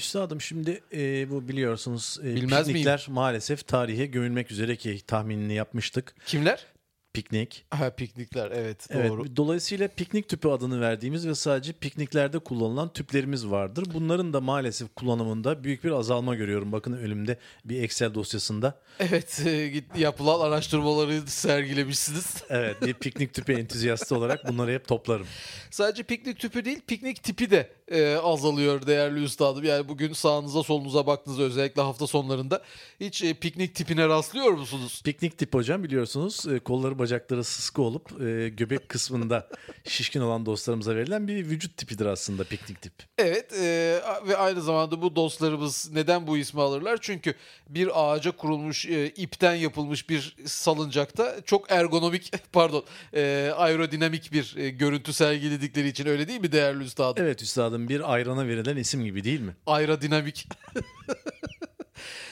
Üstadım 0.00 0.40
şimdi 0.40 0.82
e, 0.92 1.30
bu 1.30 1.48
biliyorsunuz 1.48 2.18
e, 2.22 2.34
Bilmez 2.34 2.66
piknikler 2.66 3.06
maalesef 3.08 3.66
tarihe 3.66 4.06
gömülmek 4.06 4.50
üzere 4.50 4.76
ki 4.76 5.00
tahminini 5.06 5.54
yapmıştık. 5.54 6.14
Kimler? 6.26 6.66
Piknik. 7.12 7.64
Ha 7.70 7.90
piknikler 7.90 8.50
evet 8.50 8.86
Evet, 8.90 9.10
doğru. 9.10 9.36
dolayısıyla 9.36 9.88
piknik 9.88 10.28
tüpü 10.28 10.48
adını 10.48 10.80
verdiğimiz 10.80 11.26
ve 11.28 11.34
sadece 11.34 11.72
pikniklerde 11.72 12.38
kullanılan 12.38 12.92
tüplerimiz 12.92 13.46
vardır. 13.46 13.84
Bunların 13.94 14.32
da 14.32 14.40
maalesef 14.40 14.94
kullanımında 14.94 15.64
büyük 15.64 15.84
bir 15.84 15.90
azalma 15.90 16.34
görüyorum. 16.34 16.72
Bakın 16.72 16.92
önümde 16.92 17.38
bir 17.64 17.82
Excel 17.82 18.14
dosyasında. 18.14 18.78
Evet 19.00 19.42
e, 19.46 19.72
yapılan 19.98 20.40
araştırmaları 20.40 21.26
sergilemişsiniz. 21.26 22.34
Evet 22.50 22.82
bir 22.82 22.94
piknik 22.94 23.34
tüpü 23.34 23.52
entüziyastı 23.52 24.16
olarak 24.16 24.48
bunları 24.48 24.72
hep 24.72 24.88
toplarım. 24.88 25.26
Sadece 25.70 26.02
piknik 26.02 26.38
tüpü 26.38 26.64
değil 26.64 26.80
piknik 26.86 27.22
tipi 27.22 27.50
de 27.50 27.70
e, 27.88 28.14
azalıyor 28.16 28.86
değerli 28.86 29.24
üstadım. 29.24 29.64
Yani 29.64 29.88
bugün 29.88 30.12
sağınıza 30.12 30.62
solunuza 30.62 31.06
baktığınızda 31.06 31.42
özellikle 31.42 31.82
hafta 31.82 32.06
sonlarında 32.06 32.62
hiç 33.00 33.22
e, 33.22 33.34
piknik 33.34 33.74
tipine 33.74 34.08
rastlıyor 34.08 34.50
musunuz? 34.50 35.02
Piknik 35.04 35.38
tip 35.38 35.54
hocam 35.54 35.84
biliyorsunuz 35.84 36.46
e, 36.46 36.58
kolları 36.58 36.98
bacakları 36.98 37.09
sıskı 37.42 37.82
olup 37.82 38.22
e, 38.22 38.48
göbek 38.48 38.88
kısmında 38.88 39.48
şişkin 39.84 40.20
olan 40.20 40.46
dostlarımıza 40.46 40.96
verilen 40.96 41.28
bir 41.28 41.36
vücut 41.36 41.76
tipidir 41.76 42.06
aslında 42.06 42.44
piknik 42.44 42.82
tip. 42.82 42.92
Evet 43.18 43.52
e, 43.52 44.00
ve 44.28 44.36
aynı 44.36 44.62
zamanda 44.62 45.02
bu 45.02 45.16
dostlarımız 45.16 45.90
neden 45.92 46.26
bu 46.26 46.38
ismi 46.38 46.62
alırlar? 46.62 46.98
Çünkü 47.00 47.34
bir 47.68 47.90
ağaca 47.94 48.30
kurulmuş 48.30 48.86
e, 48.86 49.06
ipten 49.06 49.54
yapılmış 49.54 50.08
bir 50.08 50.36
salıncakta 50.46 51.36
çok 51.44 51.72
ergonomik 51.72 52.32
pardon 52.52 52.84
e, 53.14 53.52
aerodinamik 53.56 54.32
bir 54.32 54.56
e, 54.56 54.70
görüntü 54.70 55.12
sergiledikleri 55.12 55.88
için 55.88 56.06
öyle 56.06 56.28
değil 56.28 56.40
mi 56.40 56.52
değerli 56.52 56.84
üstadım? 56.84 57.24
Evet 57.24 57.42
üstadım 57.42 57.88
bir 57.88 58.12
ayrana 58.12 58.48
verilen 58.48 58.76
isim 58.76 59.04
gibi 59.04 59.24
değil 59.24 59.40
mi? 59.40 59.56
Aerodinamik. 59.66 60.48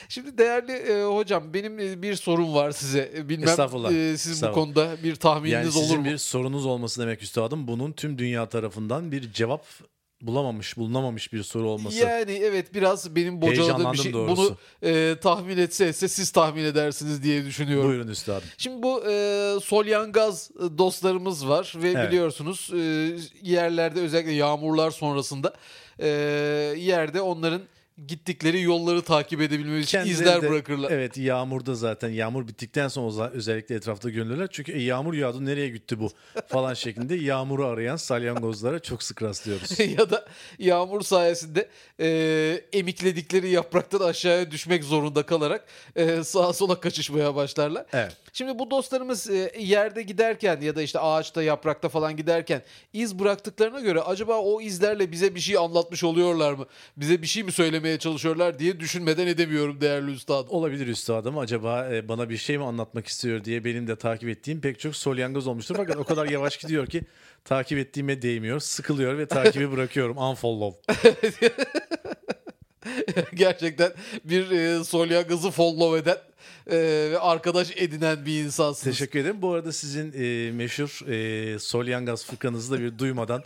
Şimdi 0.09 0.37
değerli 0.37 0.71
e, 0.71 1.03
hocam 1.03 1.53
benim 1.53 1.79
e, 1.79 2.01
bir 2.01 2.15
sorum 2.15 2.53
var 2.53 2.71
size. 2.71 3.11
E, 3.17 3.29
Bilmem 3.29 3.49
Estağfurullah, 3.49 3.91
e, 3.91 4.17
siz 4.17 4.31
bu 4.31 4.33
estağfurullah. 4.33 4.53
konuda 4.75 5.03
bir 5.03 5.15
tahmininiz 5.15 5.53
Yani 5.53 5.65
olur 5.65 5.73
sizin 5.85 5.99
mu? 5.99 6.05
bir 6.05 6.17
sorunuz 6.17 6.65
olması 6.65 7.01
demek 7.01 7.23
üstadım. 7.23 7.67
Bunun 7.67 7.91
tüm 7.91 8.17
dünya 8.17 8.49
tarafından 8.49 9.11
bir 9.11 9.31
cevap 9.33 9.65
bulamamış, 10.21 10.77
bulunamamış 10.77 11.33
bir 11.33 11.43
soru 11.43 11.69
olması. 11.69 11.97
Yani 11.97 12.31
evet 12.31 12.73
biraz 12.73 13.15
benim 13.15 13.41
bocaladığım 13.41 13.93
bir 13.93 13.97
şey. 13.97 14.13
doğrusu. 14.13 14.37
Bunu 14.37 14.57
e, 14.91 15.15
tahmin 15.21 15.57
etse 15.57 15.85
etse 15.85 16.07
siz 16.07 16.31
tahmin 16.31 16.63
edersiniz 16.63 17.23
diye 17.23 17.45
düşünüyorum. 17.45 17.89
Buyurun 17.89 18.07
üstadım. 18.07 18.47
Şimdi 18.57 18.83
bu 18.83 19.03
e, 19.09 19.53
solyangaz 19.63 20.51
dostlarımız 20.77 21.47
var 21.47 21.73
ve 21.75 21.89
Evet. 21.91 22.07
biliyorsunuz 22.11 22.71
e, 22.73 22.79
yerlerde 23.43 23.99
özellikle 24.01 24.31
yağmurlar 24.31 24.91
sonrasında 24.91 25.53
e, 25.99 26.07
yerde 26.77 27.21
onların 27.21 27.61
gittikleri 28.07 28.61
yolları 28.61 29.01
takip 29.01 29.41
edebilmemiz 29.41 29.85
için 29.85 29.97
Kendileri 29.97 30.13
izler 30.21 30.41
de- 30.41 30.49
bırakırlar. 30.49 30.91
Evet 30.91 31.17
yağmurda 31.17 31.75
zaten 31.75 32.09
yağmur 32.09 32.47
bittikten 32.47 32.87
sonra 32.87 33.29
özellikle 33.29 33.75
etrafta 33.75 34.09
görünürler. 34.09 34.47
Çünkü 34.51 34.71
e, 34.71 34.81
yağmur 34.81 35.13
yağdı 35.13 35.45
nereye 35.45 35.69
gitti 35.69 35.99
bu 35.99 36.11
falan 36.47 36.73
şeklinde 36.73 37.15
yağmuru 37.15 37.65
arayan 37.65 37.95
salyangozlara 37.95 38.79
çok 38.79 39.03
sık 39.03 39.23
rastlıyoruz. 39.23 39.79
ya 39.99 40.09
da 40.09 40.25
yağmur 40.59 41.01
sayesinde 41.01 41.69
e, 41.99 42.07
emikledikleri 42.73 43.49
yapraktan 43.49 43.99
aşağıya 43.99 44.51
düşmek 44.51 44.83
zorunda 44.83 45.23
kalarak 45.23 45.65
e, 45.95 46.23
sağa 46.23 46.53
sola 46.53 46.79
kaçışmaya 46.79 47.35
başlarlar. 47.35 47.85
Evet. 47.93 48.15
Şimdi 48.33 48.59
bu 48.59 48.71
dostlarımız 48.71 49.29
e, 49.29 49.51
yerde 49.59 50.01
giderken 50.01 50.61
ya 50.61 50.75
da 50.75 50.81
işte 50.81 50.99
ağaçta 50.99 51.43
yaprakta 51.43 51.89
falan 51.89 52.17
giderken 52.17 52.61
iz 52.93 53.19
bıraktıklarına 53.19 53.79
göre 53.79 54.01
acaba 54.01 54.37
o 54.37 54.61
izlerle 54.61 55.11
bize 55.11 55.35
bir 55.35 55.39
şey 55.39 55.57
anlatmış 55.57 56.03
oluyorlar 56.03 56.53
mı? 56.53 56.65
Bize 56.97 57.21
bir 57.21 57.27
şey 57.27 57.43
mi 57.43 57.51
söylemeye 57.51 57.99
çalışıyorlar 57.99 58.59
diye 58.59 58.79
düşünmeden 58.79 59.27
edemiyorum 59.27 59.81
değerli 59.81 60.11
üstadım. 60.11 60.49
Olabilir 60.49 60.87
üstadım. 60.87 61.37
Acaba 61.37 61.89
e, 61.93 62.07
bana 62.07 62.29
bir 62.29 62.37
şey 62.37 62.57
mi 62.57 62.63
anlatmak 62.63 63.07
istiyor 63.07 63.43
diye 63.43 63.65
benim 63.65 63.87
de 63.87 63.95
takip 63.95 64.29
ettiğim 64.29 64.61
pek 64.61 64.79
çok 64.79 64.95
solyangoz 64.95 65.47
olmuştur. 65.47 65.75
Fakat 65.77 65.97
o 65.97 66.03
kadar 66.03 66.25
yavaş 66.25 66.57
gidiyor 66.57 66.87
ki 66.87 67.03
takip 67.45 67.77
ettiğime 67.77 68.21
değmiyor. 68.21 68.59
Sıkılıyor 68.59 69.17
ve 69.17 69.25
takibi 69.25 69.71
bırakıyorum. 69.71 70.17
Unfollow. 70.17 70.93
Gerçekten 73.33 73.91
bir 74.23 74.51
e, 74.51 74.83
solyangazı 74.83 75.51
follow 75.51 75.99
eden 75.99 76.17
e, 76.67 76.77
ve 77.11 77.19
arkadaş 77.19 77.71
edinen 77.75 78.25
bir 78.25 78.43
insansınız. 78.43 78.97
Teşekkür 78.97 79.19
ederim. 79.19 79.41
Bu 79.41 79.53
arada 79.53 79.71
sizin 79.71 80.13
e, 80.17 80.51
meşhur 80.51 81.07
e, 81.09 81.59
solyangaz 81.59 82.25
fıkranızı 82.25 82.71
da 82.73 82.79
bir 82.79 82.97
duymadan 82.97 83.43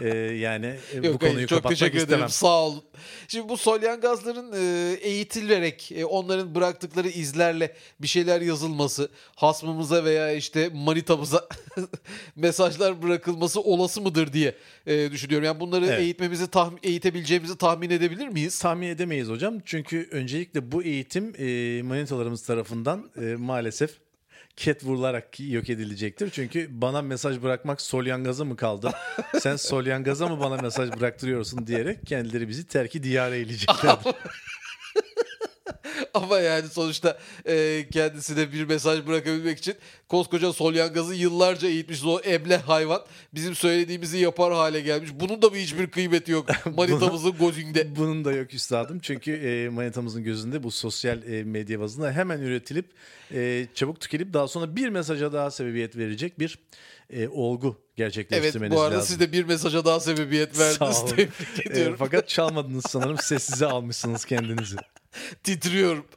e, 0.00 0.08
yani 0.18 0.76
e, 0.94 1.02
bu 1.02 1.06
Yok, 1.06 1.22
hayır, 1.22 1.32
konuyu 1.32 1.46
çok 1.46 1.56
kapatmak 1.56 1.78
teşekkür 1.78 1.98
istemem. 1.98 2.18
ederim. 2.18 2.30
Sağ 2.30 2.62
olun. 2.62 2.82
Şimdi 3.28 3.48
bu 3.48 3.56
solyangazların 3.56 4.52
e, 4.52 4.92
eğitilerek 5.00 5.92
e, 5.92 6.04
onların 6.04 6.54
bıraktıkları 6.54 7.08
izlerle 7.08 7.74
bir 8.00 8.06
şeyler 8.08 8.40
yazılması, 8.40 9.08
hasmımıza 9.36 10.04
veya 10.04 10.32
işte 10.32 10.70
manitamıza 10.74 11.48
mesajlar 12.36 13.02
bırakılması 13.02 13.60
olası 13.60 14.00
mıdır 14.00 14.32
diye 14.32 14.54
e, 14.86 15.10
düşünüyorum. 15.12 15.44
Yani 15.46 15.60
bunları 15.60 15.86
Evet. 15.86 16.00
eğitmemizi 16.00 16.50
tahmin 16.50 16.78
eğitebileceğimizi 16.82 17.58
tahmin 17.58 17.90
edebilir 17.90 18.28
miyiz? 18.28 18.58
Tahmin 18.58 18.86
edemeyiz 18.88 19.28
hocam. 19.28 19.54
Çünkü 19.64 20.08
öncelikle 20.10 20.72
bu 20.72 20.82
eğitim 20.82 21.34
e, 21.38 21.82
manitalarımız 21.82 22.33
tarafından 22.42 23.10
e, 23.16 23.36
maalesef 23.36 23.98
ket 24.56 24.84
vurularak 24.84 25.40
yok 25.40 25.70
edilecektir. 25.70 26.30
Çünkü 26.30 26.68
bana 26.70 27.02
mesaj 27.02 27.42
bırakmak 27.42 27.80
solyangaza 27.80 28.44
mı 28.44 28.56
kaldı? 28.56 28.90
Sen 29.40 29.56
solyangaza 29.56 30.28
mı 30.28 30.40
bana 30.40 30.56
mesaj 30.56 30.90
bıraktırıyorsun 31.00 31.66
diyerek 31.66 32.06
kendileri 32.06 32.48
bizi 32.48 32.66
terki 32.66 33.02
diyara 33.02 33.34
eyleyeceklerdir. 33.34 34.04
Ama 36.22 36.38
yani 36.38 36.68
sonuçta 36.68 37.18
e, 37.46 37.86
kendisine 37.92 38.52
bir 38.52 38.64
mesaj 38.64 39.06
bırakabilmek 39.06 39.58
için 39.58 39.74
koskoca 40.08 40.52
solyangazı 40.52 41.14
yıllarca 41.14 41.68
eğitmiş 41.68 42.04
o 42.04 42.20
eble 42.26 42.56
hayvan 42.56 43.02
bizim 43.34 43.54
söylediğimizi 43.54 44.18
yapar 44.18 44.52
hale 44.52 44.80
gelmiş. 44.80 45.10
Bunun 45.14 45.42
da 45.42 45.48
mı 45.50 45.56
hiçbir 45.56 45.86
kıymeti 45.86 46.32
yok 46.32 46.46
manitamızın 46.76 47.34
gözünde? 47.38 47.96
Bunun 47.96 48.24
da 48.24 48.32
yok 48.32 48.54
üstadım. 48.54 48.98
Çünkü 49.00 49.32
e, 49.32 49.68
manitamızın 49.68 50.24
gözünde 50.24 50.62
bu 50.62 50.70
sosyal 50.70 51.22
e, 51.22 51.44
medya 51.44 51.80
bazında 51.80 52.12
hemen 52.12 52.40
üretilip 52.40 52.86
e, 53.34 53.66
çabuk 53.74 54.00
tükenip 54.00 54.32
daha 54.32 54.48
sonra 54.48 54.76
bir 54.76 54.88
mesaja 54.88 55.32
daha 55.32 55.50
sebebiyet 55.50 55.96
verecek 55.96 56.38
bir 56.38 56.58
e, 57.10 57.28
olgu 57.28 57.66
Evet 57.68 57.96
gerçekleştirmeniz 57.96 58.76
bu 58.76 58.80
arada 58.80 58.96
lazım. 58.96 59.08
siz 59.08 59.20
de 59.20 59.32
bir 59.32 59.44
mesaja 59.44 59.84
daha 59.84 60.00
sebebiyet 60.00 60.56
Sağ 60.56 60.62
verdiniz. 60.62 61.02
olun. 61.02 61.10
Tebrik 61.56 61.76
E, 61.76 61.96
fakat 61.98 62.28
çalmadınız 62.28 62.84
sanırım. 62.88 63.18
Sessize 63.18 63.66
almışsınız 63.66 64.24
kendinizi. 64.24 64.76
Titriyorum. 65.42 66.06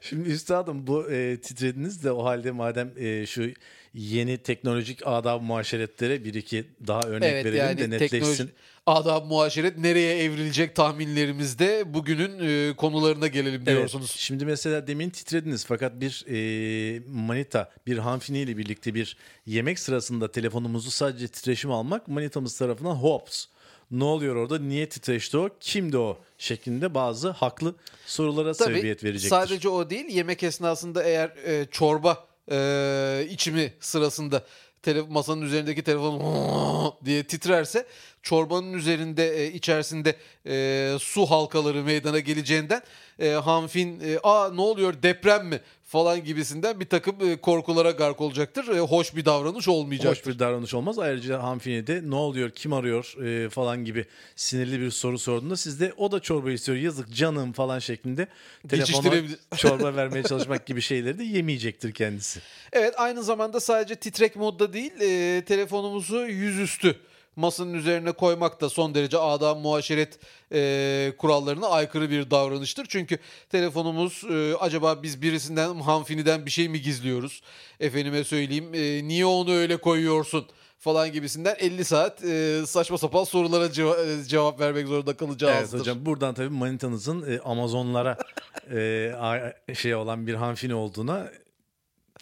Şimdi 0.00 0.28
üstadım 0.28 0.86
bu 0.86 1.10
e, 1.10 1.40
titrediniz 1.40 2.04
de 2.04 2.12
o 2.12 2.24
halde 2.24 2.50
madem 2.50 2.92
e, 2.96 3.26
şu 3.26 3.50
yeni 3.94 4.38
teknolojik 4.38 5.00
adab 5.04 5.42
muaşeretlere 5.42 6.24
bir 6.24 6.34
iki 6.34 6.64
daha 6.86 7.00
örnek 7.00 7.32
Evet 7.32 7.44
verelim 7.44 7.58
yani 7.58 7.78
de 7.78 7.90
netleşsin. 7.90 8.50
adab 8.86 9.26
muaşeret 9.26 9.78
nereye 9.78 10.24
evrilecek 10.24 10.76
tahminlerimizde 10.76 11.94
bugünün 11.94 12.38
e, 12.40 12.76
konularına 12.76 13.26
gelelim 13.26 13.62
Evet, 13.66 13.76
diyorsunuz. 13.76 14.10
Şimdi 14.18 14.46
mesela 14.46 14.86
demin 14.86 15.10
titrediniz 15.10 15.64
fakat 15.64 16.00
bir 16.00 16.24
e, 16.28 17.00
manita, 17.08 17.70
bir 17.86 17.98
hanfini 17.98 18.38
ile 18.38 18.56
birlikte 18.56 18.94
bir 18.94 19.16
yemek 19.46 19.78
sırasında 19.78 20.32
telefonumuzu 20.32 20.90
sadece 20.90 21.28
titreşim 21.28 21.70
almak 21.70 22.08
manitamız 22.08 22.58
tarafından 22.58 22.94
hops. 22.94 23.46
Ne 23.92 24.04
oluyor 24.04 24.36
orada? 24.36 24.58
Niye 24.58 24.88
titreşti 24.88 25.38
o? 25.38 25.48
Kimdi 25.60 25.98
o? 25.98 26.18
Şeklinde 26.38 26.94
bazı 26.94 27.30
haklı 27.30 27.74
sorulara 28.06 28.52
Tabii 28.52 28.72
sebebiyet 28.72 29.04
verecektir. 29.04 29.28
sadece 29.28 29.68
o 29.68 29.90
değil 29.90 30.08
yemek 30.08 30.42
esnasında 30.42 31.02
eğer 31.02 31.28
e, 31.28 31.66
çorba 31.70 32.26
e, 32.50 33.26
içimi 33.30 33.72
sırasında 33.80 34.42
tele, 34.82 35.00
masanın 35.08 35.42
üzerindeki 35.42 35.82
telefon 35.82 36.94
diye 37.04 37.24
titrerse 37.24 37.86
çorbanın 38.22 38.72
üzerinde 38.72 39.38
e, 39.38 39.52
içerisinde 39.52 40.16
e, 40.46 40.96
su 41.00 41.26
halkaları 41.26 41.82
meydana 41.82 42.18
geleceğinden 42.18 42.82
e, 43.18 43.30
Hanfin 43.30 44.00
e, 44.00 44.18
aa 44.22 44.50
ne 44.54 44.60
oluyor 44.60 45.02
deprem 45.02 45.46
mi 45.46 45.60
falan 45.92 46.24
gibisinden 46.24 46.80
bir 46.80 46.86
takım 46.86 47.16
e, 47.20 47.36
korkulara 47.36 47.90
gark 47.90 48.20
olacaktır. 48.20 48.68
E, 48.68 48.80
hoş 48.80 49.16
bir 49.16 49.24
davranış 49.24 49.68
olmayacaktır. 49.68 50.30
Hoş 50.30 50.34
bir 50.34 50.38
davranış 50.38 50.74
olmaz. 50.74 50.98
Ayrıca 50.98 51.42
hanımefendi 51.42 51.86
de 51.86 52.00
ne 52.04 52.14
oluyor, 52.14 52.50
kim 52.50 52.72
arıyor 52.72 53.24
e, 53.24 53.50
falan 53.50 53.84
gibi 53.84 54.06
sinirli 54.36 54.80
bir 54.80 54.90
soru 54.90 55.18
sorduğunda 55.18 55.56
siz 55.56 55.80
de 55.80 55.92
o 55.96 56.12
da 56.12 56.20
çorba 56.20 56.50
istiyor 56.50 56.78
yazık 56.78 57.14
canım 57.14 57.52
falan 57.52 57.78
şeklinde 57.78 58.26
telefona 58.68 59.14
çorba 59.56 59.96
vermeye 59.96 60.22
çalışmak 60.22 60.66
gibi 60.66 60.80
şeyleri 60.80 61.18
de 61.18 61.24
yemeyecektir 61.24 61.92
kendisi. 61.92 62.40
Evet 62.72 62.94
aynı 62.96 63.22
zamanda 63.22 63.60
sadece 63.60 63.94
titrek 63.94 64.36
modda 64.36 64.72
değil 64.72 64.92
e, 65.00 65.44
telefonumuzu 65.44 66.26
yüzüstü 66.26 66.96
masanın 67.36 67.74
üzerine 67.74 68.12
koymak 68.12 68.60
da 68.60 68.68
son 68.70 68.94
derece 68.94 69.18
adab 69.18 69.58
muaşeret 69.60 70.18
e, 70.52 71.12
kurallarına 71.18 71.66
aykırı 71.66 72.10
bir 72.10 72.30
davranıştır. 72.30 72.86
Çünkü 72.88 73.18
telefonumuz 73.50 74.24
e, 74.30 74.54
acaba 74.60 75.02
biz 75.02 75.22
birisinden 75.22 75.74
hanfiniden 75.74 76.46
bir 76.46 76.50
şey 76.50 76.68
mi 76.68 76.82
gizliyoruz? 76.82 77.42
Efendime 77.80 78.24
söyleyeyim 78.24 78.74
e, 78.74 79.08
niye 79.08 79.26
onu 79.26 79.52
öyle 79.52 79.76
koyuyorsun? 79.76 80.46
falan 80.78 81.12
gibisinden 81.12 81.56
50 81.58 81.84
saat 81.84 82.24
e, 82.24 82.62
saçma 82.66 82.98
sapan 82.98 83.24
sorulara 83.24 83.66
ceva- 83.66 84.20
e, 84.20 84.24
cevap 84.24 84.60
vermek 84.60 84.86
zorunda 84.86 85.16
kalacağız. 85.16 85.70
Evet 85.70 85.80
hocam 85.80 86.06
buradan 86.06 86.34
tabii 86.34 86.48
manitanızın 86.48 87.32
e, 87.32 87.40
Amazonlara 87.40 88.18
e, 88.74 89.12
a- 89.20 89.74
şey 89.74 89.94
olan 89.94 90.26
bir 90.26 90.34
hanfini 90.34 90.74
olduğuna 90.74 91.30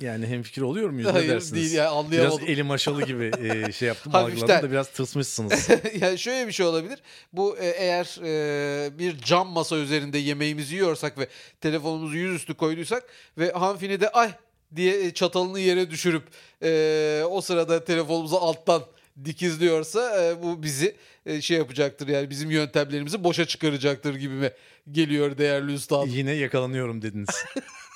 yani 0.03 0.27
hemfikir 0.27 0.63
oluyor 0.63 0.91
muyuz 0.91 1.07
ne 1.07 1.13
Hayır 1.13 1.29
dersiniz? 1.29 1.55
değil 1.55 1.73
yani 1.73 1.89
anlayamadım. 1.89 2.39
Biraz 2.39 2.51
eli 2.51 2.63
maşalı 2.63 3.05
gibi 3.07 3.31
e, 3.41 3.73
şey 3.73 3.89
yaptım 3.89 4.15
algıladım 4.15 4.49
da 4.49 4.71
biraz 4.71 4.89
tırsmışsınız. 4.91 5.69
yani 6.01 6.19
şöyle 6.19 6.47
bir 6.47 6.53
şey 6.53 6.67
olabilir. 6.67 6.99
Bu 7.33 7.59
e, 7.59 7.67
eğer 7.67 8.19
e, 8.25 8.99
bir 8.99 9.19
cam 9.19 9.49
masa 9.49 9.77
üzerinde 9.77 10.19
yemeğimizi 10.19 10.75
yiyorsak 10.75 11.19
ve 11.19 11.29
telefonumuzu 11.61 12.17
yüzüstü 12.17 12.55
koyduysak 12.55 13.05
ve 13.39 13.53
hanfini 13.53 14.01
de 14.01 14.09
ay 14.09 14.31
diye 14.77 15.07
e, 15.07 15.15
çatalını 15.15 15.61
yere 15.61 15.91
düşürüp 15.91 16.23
e, 16.63 17.23
o 17.31 17.41
sırada 17.41 17.85
telefonumuzu 17.85 18.37
alttan 18.37 18.83
dikizliyorsa 19.25 20.25
e, 20.25 20.43
bu 20.43 20.63
bizi 20.63 20.97
e, 21.27 21.41
şey 21.41 21.59
yapacaktır 21.59 22.09
yani 22.09 22.31
bizim 22.31 22.51
yöntemlerimizi 22.51 23.25
boşa 23.25 23.45
çıkaracaktır 23.45 24.15
gibime 24.15 24.53
geliyor 24.91 25.39
değerli 25.39 25.75
üstadım. 25.75 26.09
Yine 26.09 26.33
yakalanıyorum 26.33 27.03
dediniz. 27.03 27.29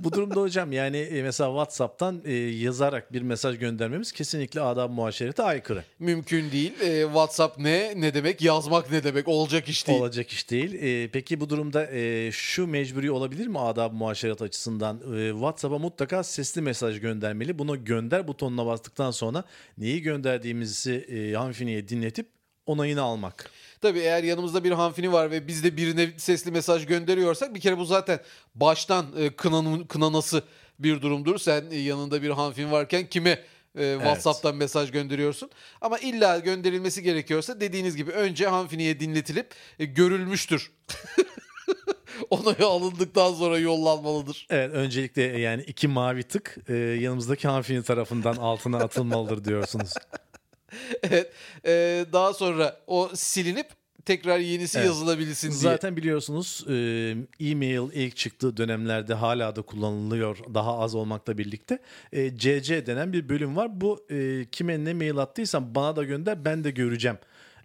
Bu 0.00 0.12
durumda 0.12 0.40
hocam 0.40 0.72
yani 0.72 0.96
e, 0.96 1.22
mesela 1.22 1.50
WhatsApp'tan 1.50 2.22
e, 2.24 2.32
yazarak 2.34 3.12
bir 3.12 3.22
mesaj 3.22 3.58
göndermemiz 3.58 4.12
kesinlikle 4.12 4.60
adab 4.60 4.90
muaşerete 4.90 5.42
aykırı. 5.42 5.84
Mümkün 5.98 6.50
değil. 6.50 6.80
E, 6.80 7.02
WhatsApp 7.02 7.58
ne? 7.58 7.92
Ne 7.96 8.14
demek? 8.14 8.42
Yazmak 8.42 8.90
ne 8.90 9.04
demek? 9.04 9.28
Olacak 9.28 9.68
iş 9.68 9.88
değil. 9.88 10.00
Olacak 10.00 10.30
iş 10.30 10.50
değil. 10.50 10.74
E, 10.82 11.10
peki 11.10 11.40
bu 11.40 11.50
durumda 11.50 11.86
e, 11.86 12.32
şu 12.32 12.66
mecburi 12.66 13.10
olabilir 13.10 13.46
mi 13.46 13.58
adab 13.58 13.92
muaşeret 13.92 14.42
açısından? 14.42 15.00
E, 15.16 15.30
WhatsApp'a 15.30 15.78
mutlaka 15.78 16.22
sesli 16.22 16.62
mesaj 16.62 17.00
göndermeli. 17.00 17.58
Bunu 17.58 17.84
gönder 17.84 18.28
butonuna 18.28 18.66
bastıktan 18.66 19.10
sonra 19.10 19.44
neyi 19.78 20.02
gönderdiğimizi 20.02 20.92
e, 20.92 21.32
hanfiniye 21.32 21.88
dinletip 21.88 22.26
onayını 22.66 23.02
almak. 23.02 23.50
Tabii 23.86 23.98
eğer 23.98 24.24
yanımızda 24.24 24.64
bir 24.64 24.70
hanfini 24.70 25.12
var 25.12 25.30
ve 25.30 25.46
biz 25.46 25.64
de 25.64 25.76
birine 25.76 26.10
sesli 26.16 26.50
mesaj 26.50 26.86
gönderiyorsak 26.86 27.54
bir 27.54 27.60
kere 27.60 27.78
bu 27.78 27.84
zaten 27.84 28.20
baştan 28.54 29.06
e, 29.18 29.30
kınanın, 29.30 29.84
kınanası 29.84 30.42
bir 30.78 31.02
durumdur. 31.02 31.38
Sen 31.38 31.64
e, 31.70 31.76
yanında 31.76 32.22
bir 32.22 32.30
hanfin 32.30 32.70
varken 32.72 33.06
kime 33.06 33.30
e, 33.78 33.94
WhatsApp'tan 33.98 34.56
mesaj 34.56 34.90
gönderiyorsun? 34.90 35.50
Ama 35.80 35.98
illa 35.98 36.38
gönderilmesi 36.38 37.02
gerekiyorsa 37.02 37.60
dediğiniz 37.60 37.96
gibi 37.96 38.10
önce 38.10 38.46
hanfiniye 38.46 39.00
dinletilip 39.00 39.54
e, 39.78 39.84
görülmüştür. 39.84 40.70
Onayı 42.30 42.66
alındıktan 42.66 43.34
sonra 43.34 43.58
yollanmalıdır. 43.58 44.46
Evet 44.50 44.70
öncelikle 44.72 45.22
yani 45.22 45.62
iki 45.62 45.88
mavi 45.88 46.22
tık 46.22 46.56
e, 46.68 46.74
yanımızdaki 46.74 47.48
hanfini 47.48 47.82
tarafından 47.82 48.36
altına 48.36 48.78
atılmalıdır 48.78 49.44
diyorsunuz. 49.44 49.92
Evet. 51.02 51.32
e, 51.66 52.04
daha 52.12 52.34
sonra 52.34 52.80
o 52.86 53.10
silinip 53.14 53.66
tekrar 54.04 54.38
yenisi 54.38 54.78
Evet. 54.78 54.86
yazılabilsin 54.86 55.48
diye. 55.50 55.58
Zaten 55.58 55.96
biliyorsunuz 55.96 56.64
e-mail 57.40 57.92
ilk 57.92 58.16
çıktığı 58.16 58.56
dönemlerde 58.56 59.14
hala 59.14 59.56
da 59.56 59.62
kullanılıyor 59.62 60.38
daha 60.54 60.78
az 60.78 60.94
olmakla 60.94 61.38
birlikte. 61.38 61.78
E, 62.12 62.36
CC 62.36 62.86
denen 62.86 63.12
bir 63.12 63.28
bölüm 63.28 63.56
var. 63.56 63.80
Bu 63.80 64.06
e, 64.10 64.44
kime 64.52 64.84
ne 64.84 64.94
mail 64.94 65.18
attıysan 65.18 65.74
bana 65.74 65.96
da 65.96 66.04
gönder 66.04 66.44
ben 66.44 66.64
de 66.64 66.70
göreceğim 66.70 67.18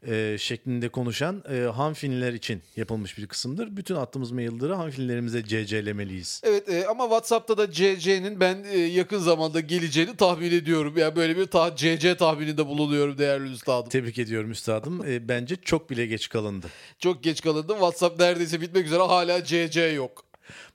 e, 0.08 0.38
şeklinde 0.40 0.90
konuşan 0.90 1.44
e, 1.52 1.60
hanfiniler 1.60 2.34
için 2.34 2.62
yapılmış 2.76 3.18
bir 3.18 3.28
kısımdır. 3.28 3.78
Bütün 3.78 3.96
attığımız 3.96 4.32
mailleri 4.32 4.74
hanfinilerimize 4.74 5.44
CC'lemeliyiz. 5.44 6.42
Evet 6.44 6.70
e, 6.70 6.88
ama 6.88 7.04
WhatsApp'ta 7.04 7.58
da 7.58 7.72
CC'nin 7.72 8.40
ben 8.40 8.64
e, 8.72 8.78
yakın 8.78 9.20
zamanda 9.20 9.60
geleceğini 9.60 10.18
tahmin 10.18 10.52
ediyorum. 10.52 10.98
Yani 10.98 11.16
böyle 11.16 11.38
bir 11.38 11.46
ta 11.46 11.76
CC 11.76 12.16
tahmininde 12.18 12.68
bulunuyorum 12.68 13.18
değerli 13.18 13.52
üstadım. 13.52 13.90
Tebrik 13.90 14.20
ediyorum 14.20 14.52
üstadım. 14.52 15.06
E, 15.08 15.28
bence 15.28 15.56
çok 15.56 15.90
bile 15.90 16.06
geç 16.06 16.30
kalındı. 16.30 16.68
Çok 17.00 17.24
geç 17.24 17.42
kalındı. 17.42 17.72
WhatsApp 17.74 18.20
neredeyse 18.20 18.62
bitmek 18.62 18.86
üzere 18.86 19.04
hala 19.04 19.44
CC 19.44 19.82
yok. 19.82 20.26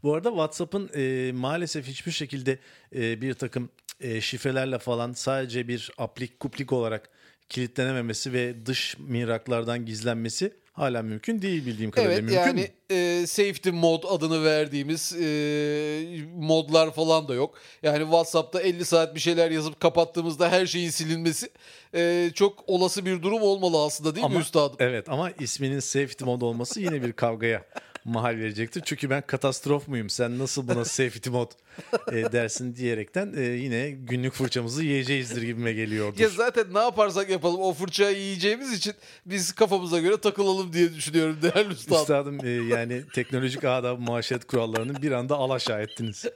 Bu 0.02 0.14
arada 0.14 0.28
WhatsApp'ın 0.28 0.90
e, 0.94 1.32
maalesef 1.32 1.86
hiçbir 1.86 2.12
şekilde 2.12 2.58
e, 2.94 3.20
bir 3.20 3.34
takım 3.34 3.68
e, 4.00 4.20
şifrelerle 4.20 4.78
falan 4.78 5.12
sadece 5.12 5.68
bir 5.68 5.90
aplik 5.98 6.40
kuplik 6.40 6.72
olarak 6.72 7.10
kilitlenememesi 7.48 8.32
ve 8.32 8.66
dış 8.66 8.96
mihraklardan 8.98 9.86
gizlenmesi 9.86 10.52
hala 10.72 11.02
mümkün 11.02 11.42
değil 11.42 11.66
bildiğim 11.66 11.90
kadarıyla. 11.90 12.14
Evet 12.14 12.22
mümkün 12.24 12.40
yani 12.40 12.60
mü? 12.90 12.96
e, 12.96 13.26
safety 13.26 13.70
mod 13.70 14.02
adını 14.08 14.44
verdiğimiz 14.44 15.12
e, 15.12 15.26
modlar 16.36 16.94
falan 16.94 17.28
da 17.28 17.34
yok. 17.34 17.54
Yani 17.82 18.02
WhatsApp'ta 18.02 18.60
50 18.60 18.84
saat 18.84 19.14
bir 19.14 19.20
şeyler 19.20 19.50
yazıp 19.50 19.80
kapattığımızda 19.80 20.50
her 20.50 20.66
şeyin 20.66 20.90
silinmesi 20.90 21.50
e, 21.94 22.30
çok 22.34 22.64
olası 22.66 23.06
bir 23.06 23.22
durum 23.22 23.42
olmalı 23.42 23.84
aslında 23.84 24.14
değil 24.14 24.26
mi 24.26 24.32
Ama- 24.32 24.40
üstadım? 24.40 24.76
Evet 24.78 25.08
ama 25.08 25.30
isminin 25.30 25.80
safety 25.80 26.24
mode 26.24 26.44
olması 26.44 26.80
yine 26.80 27.02
bir 27.02 27.12
kavgaya 27.12 27.64
mahal 28.06 28.36
verecektir. 28.36 28.82
Çünkü 28.84 29.10
ben 29.10 29.22
katastrof 29.26 29.88
muyum? 29.88 30.10
Sen 30.10 30.38
nasıl 30.38 30.68
buna 30.68 30.84
safety 30.84 31.30
mode 31.30 31.50
e, 32.12 32.32
dersin 32.32 32.76
diyerekten 32.76 33.34
e, 33.36 33.42
yine 33.42 33.90
günlük 33.90 34.32
fırçamızı 34.32 34.84
yiyeceğizdir 34.84 35.42
gibime 35.42 35.72
geliyordur. 35.72 36.20
Ya 36.20 36.28
zaten 36.28 36.74
ne 36.74 36.78
yaparsak 36.78 37.30
yapalım 37.30 37.60
o 37.60 37.72
fırçayı 37.72 38.18
yiyeceğimiz 38.18 38.72
için 38.72 38.94
biz 39.26 39.52
kafamıza 39.52 39.98
göre 40.00 40.16
takılalım 40.20 40.72
diye 40.72 40.94
düşünüyorum 40.94 41.38
değerli 41.42 41.72
üstadım. 41.72 42.00
Üstadım 42.00 42.38
e, 42.44 42.50
yani 42.50 43.02
teknolojik 43.14 43.64
adab 43.64 44.00
muaşeret 44.00 44.46
kurallarını 44.46 45.02
bir 45.02 45.12
anda 45.12 45.36
alaşağı 45.36 45.82
ettiniz. 45.82 46.24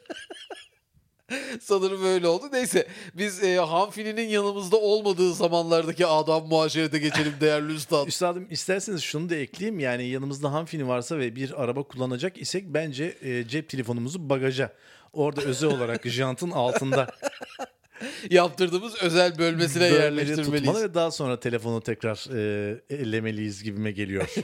Sanırım 1.61 2.05
öyle 2.05 2.29
oldu. 2.29 2.45
Neyse 2.53 2.87
biz 3.15 3.45
e, 3.45 3.57
Hanfini'nin 3.57 4.29
yanımızda 4.29 4.77
olmadığı 4.77 5.35
zamanlardaki 5.35 6.07
adam 6.07 6.49
muaşerete 6.49 6.99
geçelim 6.99 7.33
değerli 7.41 7.73
üstad. 7.73 8.07
Üstadım 8.09 8.47
isterseniz 8.51 9.03
şunu 9.03 9.31
da 9.31 9.37
ekleyeyim. 9.37 9.81
Yani 9.81 10.07
yanımızda 10.07 10.53
hanfini 10.53 10.89
varsa 10.89 11.19
ve 11.19 11.37
bir 11.37 11.63
araba 11.63 11.83
kullanacak 11.83 12.39
isek 12.39 12.65
bence 12.67 13.17
e, 13.23 13.49
cep 13.49 13.69
telefonumuzu 13.69 14.31
bagaja 14.31 14.73
orada 15.13 15.43
özel 15.43 15.71
olarak 15.71 16.07
jantın 16.07 16.51
altında 16.51 17.07
Yaptırdığımız 18.31 19.03
özel 19.03 19.39
bölmesine 19.39 19.83
bölmeli 19.83 20.03
yerleştirmeliyiz. 20.03 20.65
tutmalı 20.65 20.83
ve 20.85 20.95
daha 20.95 21.11
sonra 21.11 21.41
telefonu 21.41 21.81
tekrar 21.81 22.27
e, 22.35 22.81
ellemeliyiz 22.91 23.63
gibime 23.63 23.91
geliyor. 23.93 24.35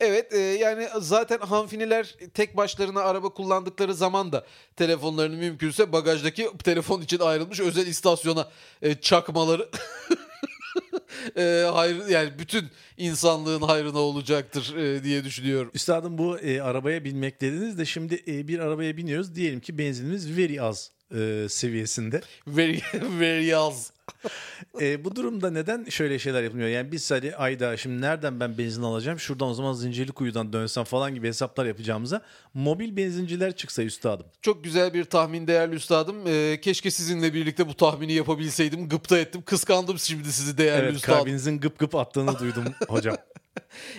Evet 0.00 0.32
e, 0.32 0.38
yani 0.38 0.88
zaten 1.00 1.38
Hanfiniler 1.38 2.14
tek 2.34 2.56
başlarına 2.56 3.00
araba 3.00 3.28
kullandıkları 3.28 3.94
zaman 3.94 4.32
da 4.32 4.46
telefonlarını 4.76 5.36
mümkünse 5.36 5.92
bagajdaki 5.92 6.48
telefon 6.64 7.00
için 7.00 7.18
ayrılmış 7.18 7.60
özel 7.60 7.86
istasyona 7.86 8.48
e, 8.82 8.94
çakmaları 8.94 9.68
e, 11.36 11.66
hayır 11.72 12.06
yani 12.06 12.38
bütün 12.38 12.66
insanlığın 12.96 13.62
hayrına 13.62 13.98
olacaktır 13.98 14.76
e, 14.76 15.04
diye 15.04 15.24
düşünüyorum. 15.24 15.70
Üstadım 15.74 16.18
bu 16.18 16.38
e, 16.38 16.60
arabaya 16.62 17.04
binmek 17.04 17.40
dediniz 17.40 17.78
de 17.78 17.84
şimdi 17.84 18.22
e, 18.26 18.48
bir 18.48 18.58
arabaya 18.58 18.96
biniyoruz. 18.96 19.34
Diyelim 19.34 19.60
ki 19.60 19.78
benzinimiz 19.78 20.36
very 20.36 20.60
az 20.60 20.90
e, 21.14 21.48
seviyesinde. 21.48 22.20
Very, 22.46 22.80
very 23.20 23.54
az. 23.56 23.92
E, 24.80 25.04
bu 25.04 25.16
durumda 25.16 25.50
neden 25.50 25.84
şöyle 25.84 26.18
şeyler 26.18 26.42
yapılmıyor? 26.42 26.68
Yani 26.68 26.92
biz 26.92 27.10
hadi 27.10 27.36
ayda 27.36 27.76
şimdi 27.76 28.00
nereden 28.00 28.40
ben 28.40 28.58
benzin 28.58 28.82
alacağım? 28.82 29.18
Şuradan 29.18 29.48
o 29.48 29.54
zaman 29.54 29.72
Zincirlikuyu'dan 29.72 30.52
dönsem 30.52 30.84
falan 30.84 31.14
gibi 31.14 31.28
hesaplar 31.28 31.66
yapacağımıza 31.66 32.22
mobil 32.54 32.96
benzinciler 32.96 33.56
çıksa 33.56 33.82
üstadım. 33.82 34.26
Çok 34.42 34.64
güzel 34.64 34.94
bir 34.94 35.04
tahmin 35.04 35.46
değerli 35.46 35.74
üstadım. 35.74 36.16
Ee, 36.26 36.60
keşke 36.60 36.90
sizinle 36.90 37.34
birlikte 37.34 37.68
bu 37.68 37.74
tahmini 37.74 38.12
yapabilseydim. 38.12 38.88
Gıpta 38.88 39.18
ettim. 39.18 39.42
Kıskandım 39.42 39.98
şimdi 39.98 40.32
sizi 40.32 40.58
değerli 40.58 40.84
Evet 40.84 40.94
üstadım. 40.96 41.18
kalbinizin 41.18 41.58
gıp 41.60 41.78
gıp 41.78 41.94
attığını 41.94 42.38
duydum 42.38 42.64
hocam. 42.88 43.16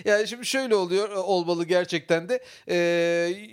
Yani 0.04 0.28
şimdi 0.28 0.46
şöyle 0.46 0.74
oluyor 0.74 1.08
olmalı 1.08 1.64
gerçekten 1.64 2.28
de. 2.28 2.44
Ee, 2.68 2.76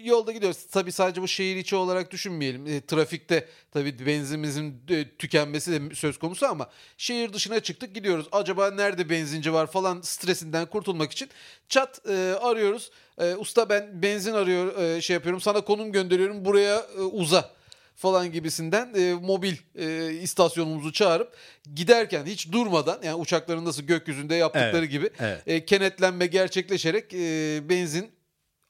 yolda 0.04 0.32
gidiyoruz. 0.32 0.58
Tabii 0.72 0.92
sadece 0.92 1.22
bu 1.22 1.28
şehir 1.28 1.56
içi 1.56 1.76
olarak 1.76 2.12
düşünmeyelim. 2.12 2.68
Ee, 2.68 2.86
trafikte 2.86 3.48
tabii 3.72 4.06
benzinimizin 4.06 4.84
e, 4.90 5.06
tükenmesi 5.18 5.72
de 5.72 5.96
söz 5.96 6.20
konusu 6.20 6.46
ama 6.52 6.70
şehir 6.98 7.34
dışına 7.34 7.60
çıktık 7.60 7.96
gidiyoruz. 7.96 8.26
Acaba 8.32 8.72
nerede 8.72 9.10
benzinci 9.10 9.54
var 9.54 9.68
falan 9.68 10.02
stresinden 10.02 10.66
kurtulmak 10.66 11.12
için 11.12 11.30
çat 11.70 12.02
e, 12.10 12.36
arıyoruz. 12.42 12.92
E, 13.18 13.36
usta 13.36 13.70
ben 13.70 14.02
benzin 14.02 14.34
arıyor 14.34 14.78
e, 14.78 15.02
şey 15.02 15.14
yapıyorum. 15.14 15.42
Sana 15.42 15.62
konum 15.62 15.92
gönderiyorum. 15.92 16.46
Buraya 16.46 16.86
e, 16.98 17.02
uza 17.02 17.50
falan 17.96 18.32
gibisinden 18.32 18.94
e, 18.96 19.14
mobil 19.14 19.56
e, 19.76 20.14
istasyonumuzu 20.14 20.94
çağırıp 20.94 21.34
giderken 21.76 22.26
hiç 22.26 22.52
durmadan 22.52 23.00
yani 23.04 23.16
uçakların 23.16 23.66
nasıl 23.66 23.84
gökyüzünde 23.84 24.36
yaptıkları 24.36 24.78
Evet, 24.78 24.92
gibi 24.92 25.10
evet. 25.20 25.42
e, 25.48 25.66
kenetlenme 25.66 26.26
gerçekleşerek 26.26 27.14
e, 27.14 27.60
benzin 27.70 28.12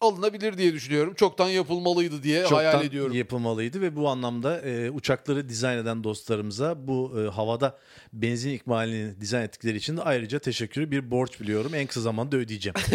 alınabilir 0.02 0.58
diye 0.58 0.74
düşünüyorum. 0.74 1.14
Çoktan 1.14 1.50
yapılmalıydı 1.50 2.24
diye 2.24 2.44
hayal 2.46 2.72
Çoktan 2.72 2.88
ediyorum. 2.88 3.16
yapılmalıydı 3.16 3.82
ve 3.82 3.96
bu 3.96 4.10
anlamda 4.10 4.62
e, 4.62 4.90
uçakları 4.92 5.50
dizayn 5.50 5.78
eden 5.78 6.04
dostlarımıza 6.04 6.88
bu 6.88 7.14
e, 7.20 7.30
havada 7.30 7.78
benzin 8.14 8.50
ikmalini 8.50 9.22
dizayn 9.22 9.44
ettikleri 9.44 9.78
için 9.78 9.98
de 9.98 10.02
ayrıca 10.02 10.40
teşekkürü 10.40 10.92
bir 10.92 11.12
borç 11.12 11.42
biliyorum. 11.42 11.72
En 11.76 11.88
kısa 11.88 12.02
zamanda 12.02 12.38
ödeyeceğim. 12.38 12.76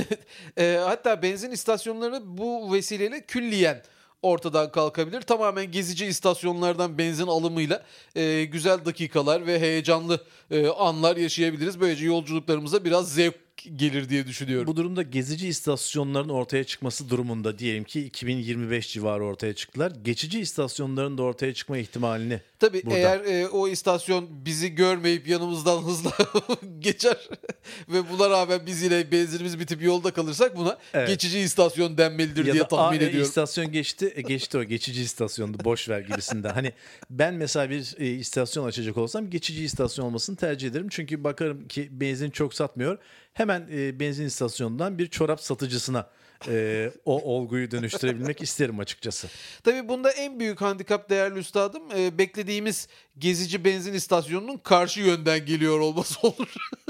E, 0.58 0.80
hatta 0.84 1.22
benzin 1.22 1.50
istasyonlarını 1.50 2.38
bu 2.38 2.72
vesileyle 2.72 3.20
külliyen 3.20 3.82
ortadan 4.22 4.72
kalkabilir. 4.72 5.20
Tamamen 5.20 5.70
gezici 5.70 6.06
istasyonlardan 6.06 6.98
benzin 6.98 7.26
alımıyla 7.26 7.82
e, 8.14 8.44
güzel 8.44 8.84
dakikalar 8.84 9.46
ve 9.46 9.60
heyecanlı 9.60 10.24
e, 10.50 10.68
anlar 10.68 11.16
yaşayabiliriz. 11.16 11.80
Böylece 11.80 12.06
yolculuklarımıza 12.06 12.84
biraz 12.84 13.14
zevk 13.14 13.45
gelir 13.56 14.08
diye 14.08 14.26
düşünüyorum. 14.26 14.66
Bu 14.66 14.76
durumda 14.76 15.02
gezici 15.02 15.48
istasyonların 15.48 16.28
ortaya 16.28 16.64
çıkması 16.64 17.10
durumunda 17.10 17.58
diyelim 17.58 17.84
ki 17.84 18.00
2025 18.04 18.92
civarı 18.92 19.24
ortaya 19.24 19.54
çıktılar. 19.54 19.92
Geçici 20.04 20.40
istasyonların 20.40 21.18
da 21.18 21.22
ortaya 21.22 21.54
çıkma 21.54 21.78
ihtimalini 21.78 22.40
Tabii 22.58 22.82
burada. 22.86 22.96
eğer 22.98 23.20
e, 23.20 23.48
o 23.48 23.68
istasyon 23.68 24.28
bizi 24.44 24.74
görmeyip 24.74 25.28
yanımızdan 25.28 25.82
hızla 25.82 26.12
geçer 26.78 27.16
ve 27.88 28.10
buna 28.10 28.30
rağmen 28.30 28.60
biz 28.66 28.82
yine 28.82 29.12
benzinimiz 29.12 29.58
bitip 29.60 29.82
yolda 29.82 30.10
kalırsak 30.10 30.56
buna 30.56 30.78
Evet. 30.94 31.08
geçici 31.08 31.38
istasyon 31.38 31.98
denmelidir 31.98 32.46
ya 32.46 32.52
diye 32.52 32.62
da 32.64 32.68
tahmin 32.68 32.98
"Aa, 32.98 33.02
e, 33.02 33.06
ediyorum. 33.06 33.28
istasyon 33.28 33.72
geçti 33.72 34.12
e, 34.16 34.20
geçti 34.22 34.58
o 34.58 34.64
geçici 34.64 35.02
istasyondu 35.02 35.58
boş 35.64 35.88
ver 35.88 36.00
gibisinden. 36.00 36.50
Hani 36.54 36.72
ben 37.10 37.34
mesela 37.34 37.70
bir 37.70 37.94
e, 37.98 38.06
istasyon 38.10 38.64
açacak 38.66 38.96
olsam 38.96 39.30
geçici 39.30 39.64
istasyon 39.64 40.04
olmasını 40.06 40.36
tercih 40.36 40.68
ederim. 40.68 40.86
Çünkü 40.90 41.24
bakarım 41.24 41.68
ki 41.68 41.88
benzin 41.90 42.30
çok 42.30 42.54
satmıyor. 42.54 42.98
Hemen 43.36 43.68
e, 43.72 44.00
benzin 44.00 44.26
istasyonundan 44.26 44.98
bir 44.98 45.06
çorap 45.06 45.40
satıcısına 45.40 46.10
e, 46.48 46.90
o 47.04 47.22
olguyu 47.22 47.70
dönüştürebilmek 47.70 48.42
isterim 48.42 48.78
açıkçası. 48.80 49.28
Tabii 49.64 49.88
bunda 49.88 50.10
en 50.10 50.40
büyük 50.40 50.60
handikap 50.60 51.10
değerli 51.10 51.38
üstadım 51.38 51.82
e, 51.96 52.18
beklediğimiz 52.18 52.88
gezici 53.18 53.64
benzin 53.64 53.94
istasyonunun 53.94 54.58
karşı 54.58 55.00
yönden 55.00 55.46
geliyor 55.46 55.80
olması 55.80 56.26
olur. 56.26 56.54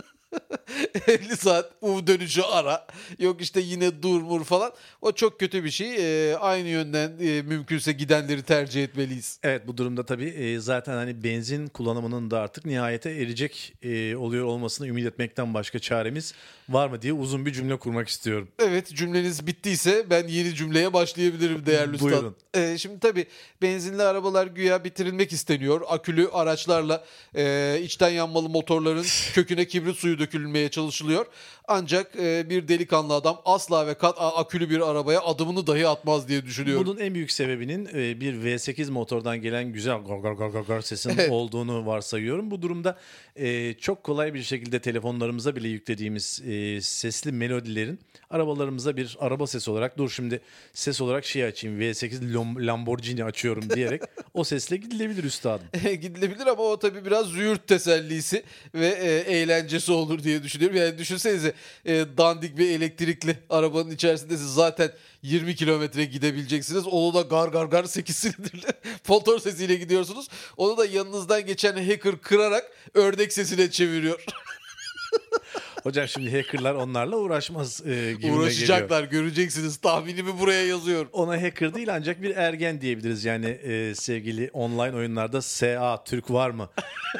50 1.06 1.36
saat 1.36 1.72
U 1.80 2.06
dönüşü 2.06 2.42
ara. 2.42 2.86
Yok 3.18 3.40
işte 3.40 3.60
yine 3.60 4.02
dur 4.02 4.20
mur 4.22 4.44
falan. 4.44 4.72
O 5.02 5.12
çok 5.12 5.40
kötü 5.40 5.64
bir 5.64 5.70
şey. 5.70 5.96
E, 6.30 6.36
aynı 6.36 6.68
yönden 6.68 7.12
e, 7.20 7.42
mümkünse 7.42 7.92
gidenleri 7.92 8.42
tercih 8.42 8.84
etmeliyiz. 8.84 9.38
Evet 9.42 9.66
bu 9.66 9.76
durumda 9.76 10.06
tabii 10.06 10.28
e, 10.28 10.60
zaten 10.60 10.92
hani 10.92 11.24
benzin 11.24 11.66
kullanımının 11.66 12.30
da 12.30 12.40
artık 12.40 12.66
nihayete 12.66 13.10
erecek 13.10 13.74
e, 13.82 14.16
oluyor 14.16 14.44
olmasını 14.44 14.86
ümit 14.86 15.06
etmekten 15.06 15.54
başka 15.54 15.78
çaremiz 15.78 16.34
var 16.68 16.88
mı 16.88 17.02
diye 17.02 17.12
uzun 17.12 17.46
bir 17.46 17.52
cümle 17.52 17.76
kurmak 17.76 18.08
istiyorum. 18.08 18.48
Evet 18.58 18.94
cümleniz 18.94 19.46
bittiyse 19.46 20.06
ben 20.10 20.28
yeni 20.28 20.54
cümleye 20.54 20.92
başlayabilirim 20.92 21.66
değerli 21.66 21.94
üstad. 21.94 22.10
Buyurun. 22.10 22.36
Ee, 22.54 22.78
şimdi 22.78 23.00
tabii 23.00 23.26
benzinli 23.62 24.02
arabalar 24.02 24.46
güya 24.46 24.84
bitirilmek 24.84 25.32
isteniyor. 25.32 25.80
Akülü 25.88 26.28
araçlarla 26.28 27.04
e, 27.36 27.78
içten 27.82 28.10
yanmalı 28.10 28.48
motorların 28.48 29.06
köküne 29.34 29.66
kibrit 29.66 29.96
suyu 29.96 30.18
dökülmeye 30.56 30.68
çalışılıyor. 30.70 31.26
Ancak 31.68 32.16
e, 32.16 32.50
bir 32.50 32.68
delikanlı 32.68 33.14
adam 33.14 33.40
asla 33.44 33.86
ve 33.86 33.94
kat 33.94 34.16
akülü 34.18 34.70
bir 34.70 34.90
arabaya 34.90 35.20
adımını 35.20 35.66
dahi 35.66 35.88
atmaz 35.88 36.28
diye 36.28 36.44
düşünüyorum. 36.44 36.86
Bunun 36.86 37.00
en 37.00 37.14
büyük 37.14 37.32
sebebinin 37.32 37.86
e, 37.86 38.20
bir 38.20 38.34
V8 38.34 38.90
motordan 38.90 39.42
gelen 39.42 39.72
güzel 39.72 39.98
gar 39.98 40.18
gar 40.18 40.32
gar 40.32 40.48
gar 40.48 40.62
gar 40.62 40.80
sesinin 40.80 41.28
olduğunu 41.28 41.86
varsayıyorum. 41.86 42.50
Bu 42.50 42.62
durumda 42.62 42.98
e, 43.36 43.74
çok 43.74 44.02
kolay 44.04 44.34
bir 44.34 44.42
şekilde 44.42 44.80
telefonlarımıza 44.80 45.56
bile 45.56 45.68
yüklediğimiz 45.68 46.42
e, 46.46 46.80
sesli 46.80 47.32
melodilerin 47.32 47.98
arabalarımıza 48.30 48.96
bir 48.96 49.16
araba 49.20 49.46
sesi 49.46 49.70
olarak 49.70 49.98
dur 49.98 50.10
şimdi 50.10 50.40
ses 50.72 51.00
olarak 51.00 51.24
şey 51.24 51.44
açayım 51.44 51.80
V8 51.80 52.34
Lam- 52.34 52.66
Lamborghini 52.66 53.24
açıyorum 53.24 53.70
diyerek 53.70 54.02
o 54.34 54.44
sesle 54.44 54.76
gidilebilir 54.76 55.24
üstadım. 55.24 55.66
gidilebilir 55.82 56.46
ama 56.46 56.62
o 56.62 56.78
tabii 56.78 57.04
biraz 57.04 57.26
züğürt 57.26 57.66
tesellisi 57.66 58.42
ve 58.74 58.86
e, 58.86 59.38
eğlencesi 59.38 59.92
olur 59.92 60.22
diye 60.22 60.42
düşünüyorum. 60.46 60.76
Yani 60.76 60.98
düşünsenize 60.98 61.54
e, 61.84 62.04
dandik 62.18 62.58
bir 62.58 62.70
elektrikli 62.70 63.38
arabanın 63.50 63.90
içerisinde 63.90 64.36
siz 64.36 64.54
zaten 64.54 64.92
20 65.22 65.54
kilometre 65.56 66.04
gidebileceksiniz. 66.04 66.86
Onu 66.86 67.14
da 67.14 67.22
gar 67.22 67.48
gar 67.48 67.66
gar 67.66 67.84
8 67.84 68.16
silindirli 68.16 68.66
motor 69.08 69.38
sesiyle 69.38 69.74
gidiyorsunuz. 69.74 70.28
Onu 70.56 70.76
da 70.76 70.86
yanınızdan 70.86 71.46
geçen 71.46 71.76
hacker 71.90 72.18
kırarak 72.18 72.72
ördek 72.94 73.32
sesine 73.32 73.70
çeviriyor. 73.70 74.24
Hocam 75.86 76.08
şimdi 76.08 76.36
hackerlar 76.36 76.74
onlarla 76.74 77.16
uğraşmaz 77.16 77.80
e, 77.80 77.90
gibime 77.90 78.12
geliyor. 78.12 78.38
Uğraşacaklar 78.38 79.04
göreceksiniz. 79.04 79.76
Tahminimi 79.76 80.38
buraya 80.38 80.66
yazıyorum. 80.66 81.08
Ona 81.12 81.42
hacker 81.42 81.74
değil 81.74 81.94
ancak 81.94 82.22
bir 82.22 82.36
ergen 82.36 82.80
diyebiliriz. 82.80 83.24
Yani 83.24 83.46
e, 83.46 83.94
sevgili 83.94 84.50
online 84.52 84.96
oyunlarda 84.96 85.42
SA 85.42 86.04
Türk 86.04 86.30
var 86.30 86.50
mı 86.50 86.70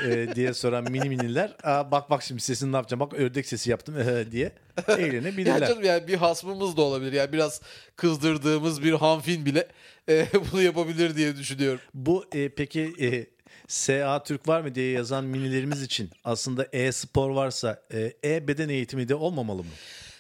e, 0.07 0.29
diye 0.35 0.55
soran 0.55 0.93
mini 0.93 1.09
miniler. 1.09 1.57
Aa, 1.63 1.91
bak 1.91 2.11
bak 2.11 2.23
şimdi 2.23 2.41
sesini 2.41 2.73
ne 2.73 2.77
yapacağım 2.77 3.01
bak 3.01 3.15
ördek 3.15 3.47
sesi 3.47 3.71
yaptım 3.71 3.95
diye 4.33 4.53
Ya 4.89 4.97
eğlenebilirler. 4.97 5.69
canım 5.69 5.85
yani 5.85 6.09
bir 6.09 6.15
hasmımız 6.15 6.77
da 6.77 6.83
olabilir. 6.83 7.13
Yani 7.13 7.33
biraz 7.33 7.61
kızdırdığımız 7.97 8.83
bir 8.83 8.93
hanfin 8.93 9.47
bile 9.47 9.69
e, 10.09 10.27
bunu 10.53 10.63
yapabilir 10.63 11.17
diye 11.17 11.37
düşünüyorum. 11.37 11.81
Bu 11.95 12.25
e, 12.35 12.49
peki 12.49 12.93
e, 13.01 13.36
SA 13.69 14.23
Türk 14.23 14.49
var 14.49 14.61
mı 14.61 14.75
diye 14.75 14.91
yazan 14.93 15.25
minilerimiz 15.25 15.83
için 15.83 16.11
aslında 16.25 16.67
e-spor 16.73 17.31
varsa 17.31 17.83
e, 17.93 18.13
e-beden 18.25 18.69
eğitimi 18.69 19.09
de 19.09 19.15
olmamalı 19.15 19.63
mı? 19.63 19.71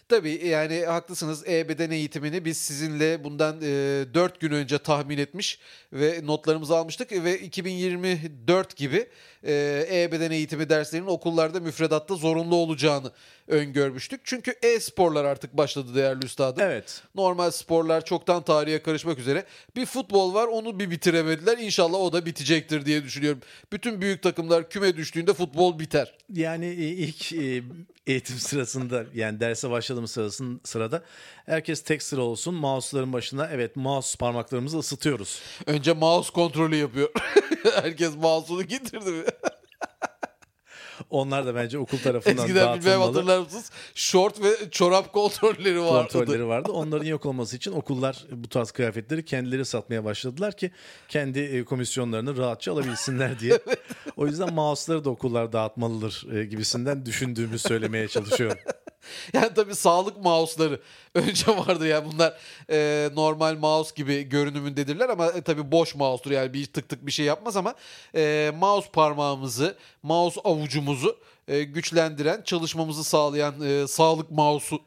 Tabii 0.08 0.46
yani 0.46 0.84
haklısınız. 0.84 1.48
E-beden 1.48 1.90
eğitimini 1.90 2.44
biz 2.44 2.58
sizinle 2.58 3.24
bundan 3.24 3.56
e, 3.62 4.04
4 4.14 4.40
gün 4.40 4.50
önce 4.50 4.78
tahmin 4.78 5.18
etmiş 5.18 5.58
ve 5.92 6.20
notlarımızı 6.24 6.76
almıştık 6.76 7.12
ve 7.12 7.38
2024 7.38 8.76
gibi 8.76 9.08
e, 9.42 9.86
e-beden 9.92 10.30
eğitimi 10.30 10.68
derslerinin 10.68 11.06
okullarda 11.06 11.60
müfredatta 11.60 12.14
zorunlu 12.14 12.56
olacağını 12.56 13.12
öngörmüştük. 13.48 14.20
Çünkü 14.24 14.54
e-sporlar 14.62 15.24
artık 15.24 15.56
başladı 15.56 15.94
değerli 15.94 16.24
üstadım. 16.24 16.62
Evet. 16.62 17.02
Normal 17.14 17.50
sporlar 17.50 18.04
çoktan 18.04 18.42
tarihe 18.42 18.82
karışmak 18.82 19.18
üzere. 19.18 19.44
Bir 19.76 19.86
futbol 19.86 20.34
var 20.34 20.46
onu 20.46 20.78
bir 20.78 20.90
bitiremediler. 20.90 21.58
İnşallah 21.58 21.98
o 21.98 22.12
da 22.12 22.26
bitecektir 22.26 22.86
diye 22.86 23.04
düşünüyorum. 23.04 23.40
Bütün 23.72 24.00
büyük 24.00 24.22
takımlar 24.22 24.70
küme 24.70 24.96
düştüğünde 24.96 25.34
futbol 25.34 25.78
biter. 25.78 26.14
Yani 26.32 26.66
e, 26.66 26.84
ilk 26.84 27.32
e, 27.32 27.62
eğitim 28.06 28.36
sırasında 28.36 29.04
yani 29.14 29.40
derse 29.40 29.70
başladığımız 29.70 30.10
sırasın, 30.10 30.60
sırada 30.64 31.02
herkes 31.46 31.82
tek 31.82 32.02
sıra 32.02 32.22
olsun. 32.22 32.54
Mouse'ların 32.54 33.12
başına 33.12 33.48
evet 33.52 33.76
mouse 33.76 34.18
parmaklarımızı 34.18 34.78
ısıtıyoruz. 34.78 35.40
Önce 35.66 35.92
mouse 35.92 36.32
kontrolü 36.32 36.76
yapıyor. 36.76 37.10
Herkes 37.74 38.16
mouse'unu 38.16 38.62
getirdi. 38.62 39.24
Onlar 41.10 41.46
da 41.46 41.54
bence 41.54 41.78
okul 41.78 41.98
tarafından 41.98 42.44
Eskiden 42.44 42.80
bilmem 42.80 43.00
hatırlar 43.00 43.38
mısınız? 43.38 43.70
Şort 43.94 44.42
ve 44.42 44.70
çorap 44.70 45.12
kontrolleri 45.12 45.80
vardı. 45.80 46.12
kontrolleri 46.12 46.46
vardı. 46.46 46.72
Onların 46.72 47.06
yok 47.06 47.26
olması 47.26 47.56
için 47.56 47.72
okullar 47.72 48.24
bu 48.32 48.48
tarz 48.48 48.70
kıyafetleri 48.70 49.24
kendileri 49.24 49.64
satmaya 49.64 50.04
başladılar 50.04 50.56
ki 50.56 50.70
kendi 51.08 51.38
e, 51.40 51.64
komisyonlarını 51.64 52.36
rahatça 52.36 52.72
alabilsinler 52.72 53.40
diye. 53.40 53.58
O 54.16 54.26
yüzden 54.26 54.54
mouse'ları 54.54 55.04
da 55.04 55.10
okullar 55.10 55.52
dağıtmalıdır 55.52 56.26
e, 56.32 56.44
gibisinden 56.44 57.06
düşündüğümü 57.06 57.58
söylemeye 57.58 58.08
çalışıyorum. 58.08 58.58
Yani 59.32 59.54
tabii 59.54 59.74
sağlık 59.74 60.24
mouse'ları 60.24 60.80
önce 61.14 61.46
vardı 61.46 61.86
ya 61.86 62.04
bunlar 62.04 62.38
e, 62.70 63.10
normal 63.14 63.56
mouse 63.56 63.90
gibi 63.96 64.22
görünümündedirler 64.22 65.08
ama 65.08 65.26
e, 65.26 65.40
tabii 65.42 65.72
boş 65.72 65.94
mouse'dur 65.94 66.30
yani 66.30 66.52
bir 66.52 66.66
tık 66.66 66.88
tık 66.88 67.06
bir 67.06 67.12
şey 67.12 67.26
yapmaz 67.26 67.56
ama 67.56 67.74
e, 68.14 68.52
mouse 68.58 68.88
parmağımızı, 68.92 69.76
mouse 70.02 70.40
avucumuzu 70.44 71.18
e, 71.48 71.62
güçlendiren, 71.62 72.42
çalışmamızı 72.42 73.04
sağlayan 73.04 73.60
e, 73.60 73.86
sağlık 73.86 74.30
mouse'u 74.30 74.80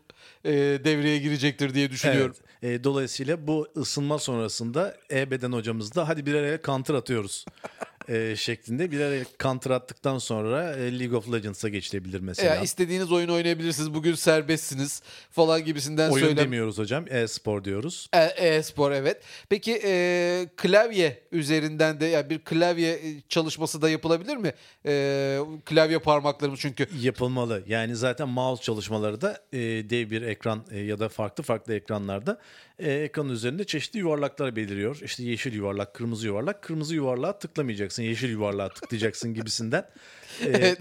e, 0.45 0.51
devreye 0.53 1.17
girecektir 1.17 1.73
diye 1.73 1.91
düşünüyorum. 1.91 2.35
Evet. 2.63 2.81
E, 2.81 2.83
dolayısıyla 2.83 3.47
bu 3.47 3.67
ısınma 3.77 4.19
sonrasında 4.19 4.97
e-beden 5.11 5.51
hocamızda 5.51 6.07
hadi 6.07 6.25
birer 6.25 6.43
el 6.43 6.61
counter 6.61 6.93
atıyoruz 6.93 7.45
e, 8.09 8.35
şeklinde 8.35 8.91
birer 8.91 9.23
counter 9.43 9.71
attıktan 9.71 10.17
sonra 10.17 10.75
e, 10.75 10.99
League 10.99 11.17
of 11.17 11.31
Legends'a 11.33 11.69
geçilebilir 11.69 12.19
mesela. 12.19 12.55
Ya 12.55 12.61
istediğiniz 12.61 13.11
oyun 13.11 13.29
oynayabilirsiniz. 13.29 13.93
Bugün 13.93 14.15
serbestsiniz 14.15 15.01
falan 15.31 15.65
gibisinden 15.65 16.09
Oyun 16.09 16.25
söylem. 16.25 16.37
demiyoruz 16.45 16.77
hocam 16.77 17.05
e-spor 17.09 17.63
diyoruz. 17.63 18.09
E- 18.13 18.19
E-spor 18.49 18.91
evet. 18.91 19.21
Peki 19.49 19.81
e, 19.85 20.47
klavye 20.57 21.19
üzerinden 21.31 21.99
de 21.99 22.05
yani 22.05 22.29
bir 22.29 22.39
klavye 22.39 22.91
e, 22.93 23.21
çalışması 23.29 23.81
da 23.81 23.89
yapılabilir 23.89 24.37
mi? 24.37 24.53
E, 24.85 25.39
klavye 25.65 25.99
parmaklarımız 25.99 26.59
çünkü 26.59 26.87
yapılmalı. 27.01 27.63
Yani 27.67 27.95
zaten 27.95 28.29
mouse 28.29 28.63
çalışmaları 28.63 29.21
da 29.21 29.41
e, 29.53 29.57
dev 29.89 30.09
bir 30.11 30.21
ekran 30.21 30.65
e, 30.71 30.79
ya 30.79 30.99
da 30.99 31.09
farklı 31.09 31.43
farklı 31.43 31.73
ekranlarda 31.73 32.39
e, 32.79 32.91
ekranın 32.91 33.29
üzerinde 33.29 33.63
çeşitli 33.63 33.99
yuvarlaklar 33.99 34.55
beliriyor. 34.55 34.99
İşte 35.03 35.23
yeşil 35.23 35.53
yuvarlak, 35.53 35.93
kırmızı 35.93 36.25
yuvarlak. 36.25 36.61
Kırmızı 36.61 36.95
yuvarlağa 36.95 37.39
tıklamayacaksın, 37.39 38.03
yeşil 38.03 38.29
yuvarlağa 38.29 38.69
tıklayacaksın 38.69 39.33
gibisinden. 39.33 39.89
E, 40.45 40.75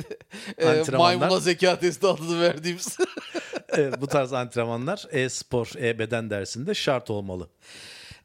evet, 0.58 0.88
e, 0.92 0.96
maymuna 0.96 1.40
zeka 1.40 1.78
testi 1.78 2.06
adını 2.06 2.40
verdiğimiz. 2.40 2.96
evet, 3.68 4.00
bu 4.00 4.06
tarz 4.06 4.32
antrenmanlar 4.32 5.06
e-spor, 5.10 5.70
e-beden 5.78 6.30
dersinde 6.30 6.74
şart 6.74 7.10
olmalı. 7.10 7.48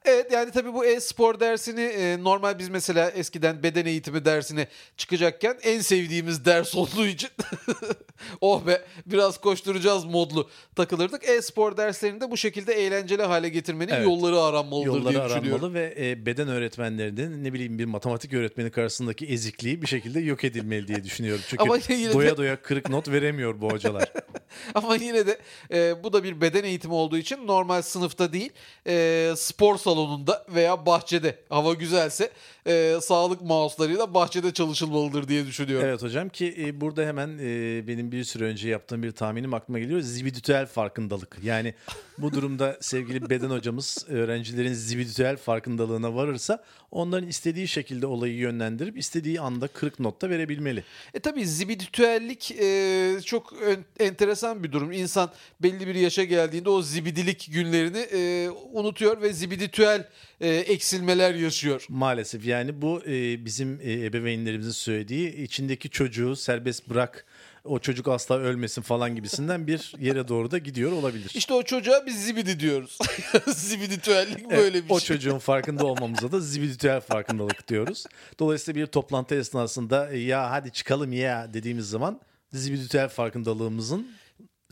Evet 0.05 0.31
yani 0.31 0.51
tabii 0.51 0.73
bu 0.73 0.85
e-spor 0.85 1.39
dersini 1.39 1.81
e, 1.81 2.23
normal 2.23 2.59
biz 2.59 2.69
mesela 2.69 3.09
eskiden 3.09 3.63
beden 3.63 3.85
eğitimi 3.85 4.25
dersine 4.25 4.67
çıkacakken 4.97 5.57
en 5.63 5.81
sevdiğimiz 5.81 6.45
ders 6.45 6.75
olduğu 6.75 7.05
için 7.05 7.29
oh 8.41 8.67
be 8.67 8.81
biraz 9.05 9.41
koşturacağız 9.41 10.05
modlu 10.05 10.49
takılırdık. 10.75 11.29
E-spor 11.29 11.77
derslerini 11.77 12.21
de 12.21 12.31
bu 12.31 12.37
şekilde 12.37 12.73
eğlenceli 12.73 13.23
hale 13.23 13.49
getirmenin 13.49 13.93
Evet. 13.93 14.05
yolları 14.05 14.39
aranmalıdır 14.39 14.87
Yolları 14.87 15.13
diye 15.13 15.23
düşünüyorum. 15.25 15.51
aranmalı 15.63 15.73
ve 15.73 15.95
e, 15.99 16.25
beden 16.25 16.47
öğretmenlerinin 16.47 17.43
ne 17.43 17.53
bileyim 17.53 17.79
bir 17.79 17.85
matematik 17.85 18.33
öğretmeni 18.33 18.71
karşısındaki 18.71 19.25
ezikliği 19.25 19.81
bir 19.81 19.87
şekilde 19.87 20.19
yok 20.19 20.43
edilmeli 20.43 20.87
diye 20.87 21.03
düşünüyorum. 21.03 21.43
Çünkü 21.47 21.63
Ama 21.63 21.77
yine 21.89 22.09
de- 22.09 22.13
doya 22.13 22.37
doya 22.37 22.61
kırık 22.61 22.89
not 22.89 23.07
veremiyor 23.09 23.61
bu 23.61 23.71
hocalar. 23.71 24.11
Ama 24.75 24.95
yine 24.95 25.27
de 25.27 25.37
e, 25.73 26.03
bu 26.03 26.13
da 26.13 26.23
bir 26.23 26.41
beden 26.41 26.63
eğitimi 26.63 26.93
olduğu 26.93 27.17
için 27.17 27.47
normal 27.47 27.81
sınıfta 27.81 28.33
değil 28.33 28.49
e, 28.87 29.33
spor 29.37 29.77
salonunda 29.77 30.45
veya 30.49 30.85
bahçede 30.85 31.39
hava 31.49 31.73
güzelse 31.73 32.29
e, 32.67 32.97
sağlık 33.01 33.41
mouse'larıyla 33.41 34.13
bahçede 34.13 34.53
çalışılmalıdır 34.53 35.27
diye 35.27 35.45
düşünüyorum. 35.45 35.87
Evet 35.87 36.03
hocam 36.03 36.29
ki 36.29 36.55
e, 36.59 36.81
burada 36.81 37.05
hemen 37.05 37.37
e, 37.41 37.83
benim 37.87 38.11
bir 38.11 38.23
süre 38.23 38.43
önce 38.43 38.69
yaptığım 38.69 39.03
bir 39.03 39.11
tahminim 39.11 39.53
aklıma 39.53 39.79
geliyor. 39.79 40.01
Zibidütüel 40.01 40.65
farkındalık. 40.65 41.37
Yani 41.43 41.73
bu 42.17 42.33
durumda 42.33 42.77
sevgili 42.81 43.29
beden 43.29 43.49
hocamız 43.49 44.05
öğrencilerin 44.09 44.73
zibidütüel 44.73 45.37
farkındalığına 45.37 46.15
varırsa 46.15 46.63
onların 46.91 47.29
istediği 47.29 47.67
şekilde 47.67 48.05
olayı 48.05 48.35
yönlendirip 48.35 48.97
istediği 48.97 49.41
anda 49.41 49.67
kırık 49.67 49.99
notta 49.99 50.29
verebilmeli. 50.29 50.83
E 51.13 51.19
tabii 51.19 51.47
zibiditüellik 51.47 52.51
e, 52.51 53.17
çok 53.25 53.53
enteresan 53.99 54.63
bir 54.63 54.71
durum. 54.71 54.91
İnsan 54.91 55.31
belli 55.61 55.87
bir 55.87 55.95
yaşa 55.95 56.23
geldiğinde 56.23 56.69
o 56.69 56.81
zibidilik 56.81 57.49
günlerini 57.53 57.97
e, 57.97 58.49
unutuyor 58.73 59.21
ve 59.21 59.33
zibiditüel 59.33 60.07
e, 60.41 60.49
eksilmeler 60.49 61.35
yaşıyor. 61.35 61.85
Maalesef 61.89 62.45
yani 62.45 62.52
bu 62.81 63.01
e, 63.07 63.45
bizim 63.45 63.79
e, 63.83 63.91
ebeveynlerimizin 63.91 64.71
söylediği 64.71 65.35
içindeki 65.43 65.89
çocuğu 65.89 66.35
serbest 66.35 66.89
bırak 66.89 67.25
o 67.63 67.79
çocuk 67.79 68.07
asla 68.07 68.39
ölmesin 68.39 68.81
falan 68.81 69.15
gibisinden 69.15 69.67
bir 69.67 69.93
yere 69.99 70.27
doğru 70.27 70.51
da 70.51 70.57
gidiyor 70.57 70.91
olabilir. 70.91 71.31
İşte 71.35 71.53
o 71.53 71.63
çocuğa 71.63 72.05
biz 72.05 72.25
zibidi 72.25 72.59
diyoruz. 72.59 72.97
zibiditüellik 73.47 74.39
Evet, 74.39 74.57
böyle 74.57 74.85
bir 74.85 74.89
o 74.89 74.99
şey. 74.99 75.15
çocuğun 75.15 75.37
farkında 75.39 75.85
olmamıza 75.85 76.31
da 76.31 76.39
zibidütüel 76.39 77.01
farkındalık 77.01 77.67
diyoruz. 77.67 78.05
Dolayısıyla 78.39 78.81
bir 78.81 78.87
toplantı 78.87 79.35
esnasında 79.35 80.11
e, 80.11 80.17
ya 80.19 80.51
hadi 80.51 80.71
çıkalım 80.71 81.13
ya 81.13 81.53
dediğimiz 81.53 81.89
zaman 81.89 82.21
zibidütüel 82.51 83.09
farkındalığımızın 83.09 84.07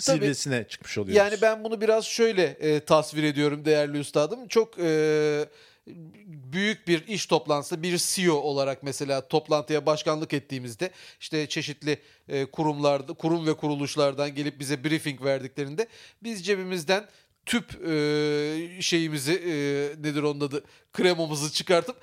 Tabii. 0.05 0.19
zirvesine 0.19 0.65
çıkmış 0.67 0.97
oluyoruz. 0.97 1.17
Yani 1.17 1.35
ben 1.41 1.63
bunu 1.63 1.81
biraz 1.81 2.05
şöyle 2.05 2.43
e, 2.43 2.79
tasvir 2.79 3.23
ediyorum 3.23 3.65
değerli 3.65 3.97
üstadım. 3.99 4.47
Çok 4.47 4.79
e, 4.79 5.45
büyük 6.53 6.87
bir 6.87 7.07
iş 7.07 7.25
toplantısında 7.25 7.83
bir 7.83 7.97
CEO 7.97 8.35
olarak 8.35 8.83
mesela 8.83 9.27
toplantıya 9.27 9.85
başkanlık 9.85 10.33
ettiğimizde 10.33 10.91
işte 11.19 11.47
çeşitli 11.47 12.01
e, 12.27 12.45
kurumlarda 12.45 13.13
kurum 13.13 13.47
ve 13.47 13.53
kuruluşlardan 13.53 14.35
gelip 14.35 14.59
bize 14.59 14.83
briefing 14.83 15.23
verdiklerinde 15.23 15.87
biz 16.23 16.45
cebimizden 16.45 17.07
tüp 17.45 17.87
e, 17.87 18.81
şeyimizi 18.81 19.33
e, 19.33 19.53
nedir 20.01 20.23
onun 20.23 20.41
adı 20.41 20.63
kremamızı 20.93 21.51
çıkartıp 21.53 21.95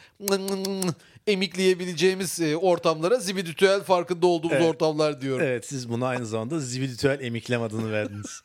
emikleyebileceğimiz 1.27 2.41
e, 2.41 2.57
ortamlara 2.57 3.19
zibidütüel 3.19 3.83
farkında 3.83 4.27
olduğumuz 4.27 4.57
Evet. 4.57 4.67
ortamlar 4.67 5.21
diyorum. 5.21 5.47
Evet 5.47 5.67
siz 5.67 5.89
buna 5.89 6.07
aynı 6.07 6.27
zamanda 6.27 6.61
zibidütüel 6.61 7.21
emiklem 7.21 7.63
adını 7.63 7.93
verdiniz. 7.93 8.43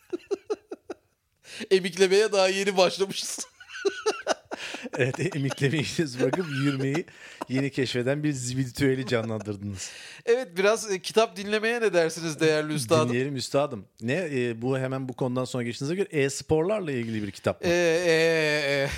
Emiklemeye 1.71 2.31
daha 2.31 2.47
yeni 2.47 2.77
başlamışız. 2.77 3.39
evet 4.97 5.35
emiklemeyi 5.35 5.83
bırakıp 6.19 6.45
yürümeyi 6.65 7.05
yeni 7.49 7.69
keşfeden 7.69 8.23
bir 8.23 8.31
zibidütüeli 8.31 9.07
canlandırdınız. 9.07 9.91
Evet 10.25 10.47
biraz 10.57 10.91
e, 10.91 10.99
kitap 10.99 11.37
dinlemeye 11.37 11.81
ne 11.81 11.93
dersiniz 11.93 12.39
değerli 12.39 12.73
üstadım? 12.73 13.09
Dinleyelim 13.09 13.35
üstadım. 13.35 13.85
Ne 14.01 14.27
e, 14.31 14.61
bu 14.61 14.77
hemen 14.77 15.09
bu 15.09 15.13
konudan 15.13 15.45
sonra 15.45 15.63
geçtiğinize 15.63 15.95
göre 15.95 16.07
e-sporlarla 16.11 16.91
ilgili 16.91 17.23
bir 17.23 17.31
kitap 17.31 17.61
mı? 17.61 17.67
Ee, 17.69 18.03
e, 18.05 18.89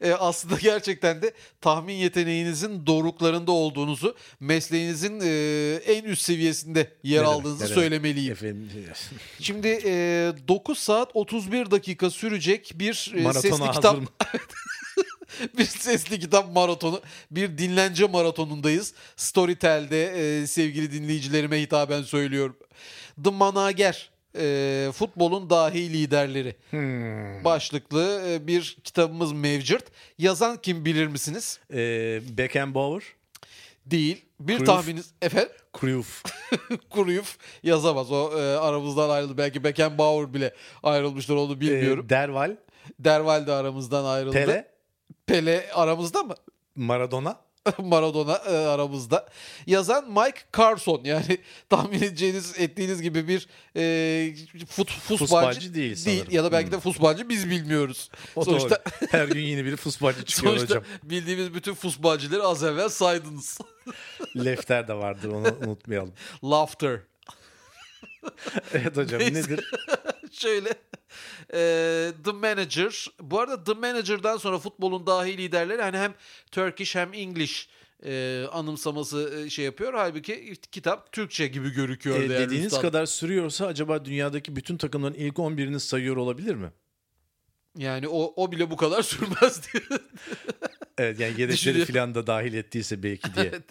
e, 0.08 0.12
aslında 0.12 0.56
gerçekten 0.62 1.22
de 1.22 1.32
tahmin 1.60 1.94
yeteneğinizin 1.94 2.86
doruklarında 2.86 3.52
olduğunuzu, 3.52 4.16
mesleğinizin 4.40 5.20
e, 5.24 5.74
en 5.86 6.04
üst 6.04 6.22
seviyesinde 6.22 6.88
yer 7.02 7.22
Ne 7.22 7.26
aldığınızı 7.26 7.60
demek? 7.60 7.74
söylemeliyim. 7.74 8.32
Efendim 8.32 8.68
Şimdi 9.40 9.68
e, 9.84 10.32
9 10.48 10.78
saat 10.78 11.10
31 11.14 11.70
dakika 11.70 12.10
sürecek 12.10 12.72
bir 12.74 13.12
e, 13.16 13.32
sesli 13.32 13.70
kitap 13.70 13.93
mı? 13.98 14.06
bir 15.58 15.64
sesli 15.64 16.20
kitap 16.20 16.52
maratonu, 16.54 17.00
bir 17.30 17.58
dinlence 17.58 18.06
maratonundayız. 18.06 18.94
Storytel'de 19.16 20.04
e, 20.42 20.46
sevgili 20.46 20.92
dinleyicilerime 20.92 21.60
hitaben 21.60 22.02
söylüyorum. 22.02 22.56
The 23.24 23.30
Manager, 23.30 24.10
e, 24.38 24.88
futbolun 24.94 25.50
dahi 25.50 25.92
liderleri 25.92 26.56
Hmm. 26.70 27.44
başlıklı 27.44 28.22
e, 28.28 28.46
bir 28.46 28.76
kitabımız 28.84 29.32
mevcut. 29.32 29.82
Yazan 30.18 30.56
kim 30.62 30.84
bilir 30.84 31.06
misiniz? 31.06 31.58
E, 31.72 31.76
Beckenbauer, 32.38 33.02
Değil. 33.86 34.24
Bir 34.40 34.52
Cruyff. 34.56 34.66
tahmininiz 34.66 35.10
efendim 35.22 35.52
Cruyff. 35.80 36.22
Cruyff 36.94 37.36
yazamaz. 37.62 38.12
O 38.12 38.32
e, 38.38 38.56
aramızdan 38.56 39.10
ayrıldı. 39.10 39.38
Belki 39.38 39.64
Beckenbauer 39.64 40.34
bile 40.34 40.54
ayrılmıştır 40.82 41.34
onu 41.34 41.60
bilmiyorum. 41.60 42.06
E, 42.06 42.08
Derval, 42.08 42.56
Derval 42.98 43.46
de 43.46 43.52
aramızdan 43.52 44.04
ayrıldı. 44.04 44.32
Pele, 44.32 44.70
Pele 45.26 45.70
aramızda 45.74 46.22
mı? 46.22 46.34
Maradona. 46.74 47.44
Maradona 47.78 48.36
e, 48.36 48.56
aramızda. 48.56 49.26
Yazan 49.66 50.10
Mike 50.10 50.40
Carson 50.56 51.00
yani 51.04 51.38
tahmin 51.70 51.98
edeceğiniz 51.98 52.58
ettiğiniz 52.58 53.02
gibi 53.02 53.28
bir 53.28 53.48
e, 53.76 54.34
fut, 54.66 54.90
fusbalcı, 54.90 55.18
Fusbalcı 55.18 55.74
değil 55.74 55.94
sanırım. 55.96 56.26
Ya 56.30 56.44
da 56.44 56.52
belki 56.52 56.72
de 56.72 56.80
fusbalcı 56.80 57.28
biz 57.28 57.50
bilmiyoruz. 57.50 58.10
O 58.36 58.44
Sonuçta 58.44 58.68
doğru. 58.70 59.08
Her 59.10 59.28
gün 59.28 59.40
yeni 59.40 59.64
bir 59.64 59.76
fusbalcı 59.76 60.24
çıkıyor 60.24 60.56
sonuçta 60.56 60.76
hocam. 60.76 60.84
bildiğimiz 61.02 61.54
bütün 61.54 61.74
fusbalcıları 61.74 62.42
az 62.46 62.64
evvel 62.64 62.88
saydınız. 62.88 63.58
Lefter 64.36 64.88
de 64.88 64.94
vardır 64.94 65.28
onu 65.28 65.56
unutmayalım. 65.66 66.12
Laughter. 66.44 67.00
Evet 68.72 68.96
hocam 68.96 69.20
Neyse. 69.20 69.34
nedir? 69.34 69.70
Şöyle 70.34 70.68
e, 71.54 72.12
The 72.24 72.32
Manager. 72.32 73.06
Bu 73.20 73.40
arada 73.40 73.64
The 73.64 73.72
Manager'dan 73.72 74.36
sonra 74.36 74.58
futbolun 74.58 75.06
dahi 75.06 75.38
liderleri 75.38 75.82
hani 75.82 75.98
hem 75.98 76.14
Turkish 76.52 76.94
hem 76.94 77.14
English 77.14 77.68
e, 78.04 78.44
anımsaması 78.52 79.42
e, 79.46 79.50
şey 79.50 79.64
yapıyor. 79.64 79.94
Halbuki 79.94 80.56
kitap 80.72 81.12
Türkçe 81.12 81.46
gibi 81.46 81.70
görüküyor. 81.70 82.20
E, 82.20 82.28
dediğiniz 82.28 82.66
üstadım. 82.66 82.82
kadar 82.82 83.06
sürüyorsa 83.06 83.66
acaba 83.66 84.04
dünyadaki 84.04 84.56
bütün 84.56 84.76
takımların 84.76 85.14
ilk 85.14 85.34
11'ini 85.34 85.80
sayıyor 85.80 86.16
olabilir 86.16 86.54
mi? 86.54 86.70
Yani 87.78 88.08
o, 88.08 88.32
o 88.36 88.52
bile 88.52 88.70
bu 88.70 88.76
kadar 88.76 89.02
sürmez 89.12 89.72
diye. 89.72 89.82
Evet 90.98 91.20
yani 91.20 91.40
yedekleri 91.40 91.84
falan 91.84 92.14
da 92.14 92.26
dahil 92.26 92.54
ettiyse 92.54 93.02
belki 93.02 93.34
diye. 93.34 93.46
Evet. 93.46 93.62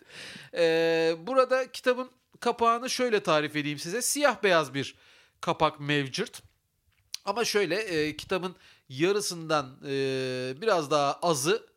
Ee, 0.53 1.15
burada 1.27 1.71
kitabın 1.71 2.09
kapağını 2.39 2.89
şöyle 2.89 3.19
tarif 3.19 3.55
edeyim 3.55 3.79
size. 3.79 4.01
Siyah 4.01 4.43
beyaz 4.43 4.73
bir 4.73 4.95
kapak 5.41 5.79
mevcut. 5.79 6.41
Ama 7.25 7.45
şöyle 7.45 7.75
e, 7.75 8.17
kitabın 8.17 8.55
yarısından 8.89 9.77
e, 9.85 10.61
biraz 10.61 10.91
daha 10.91 11.13
azı 11.13 11.67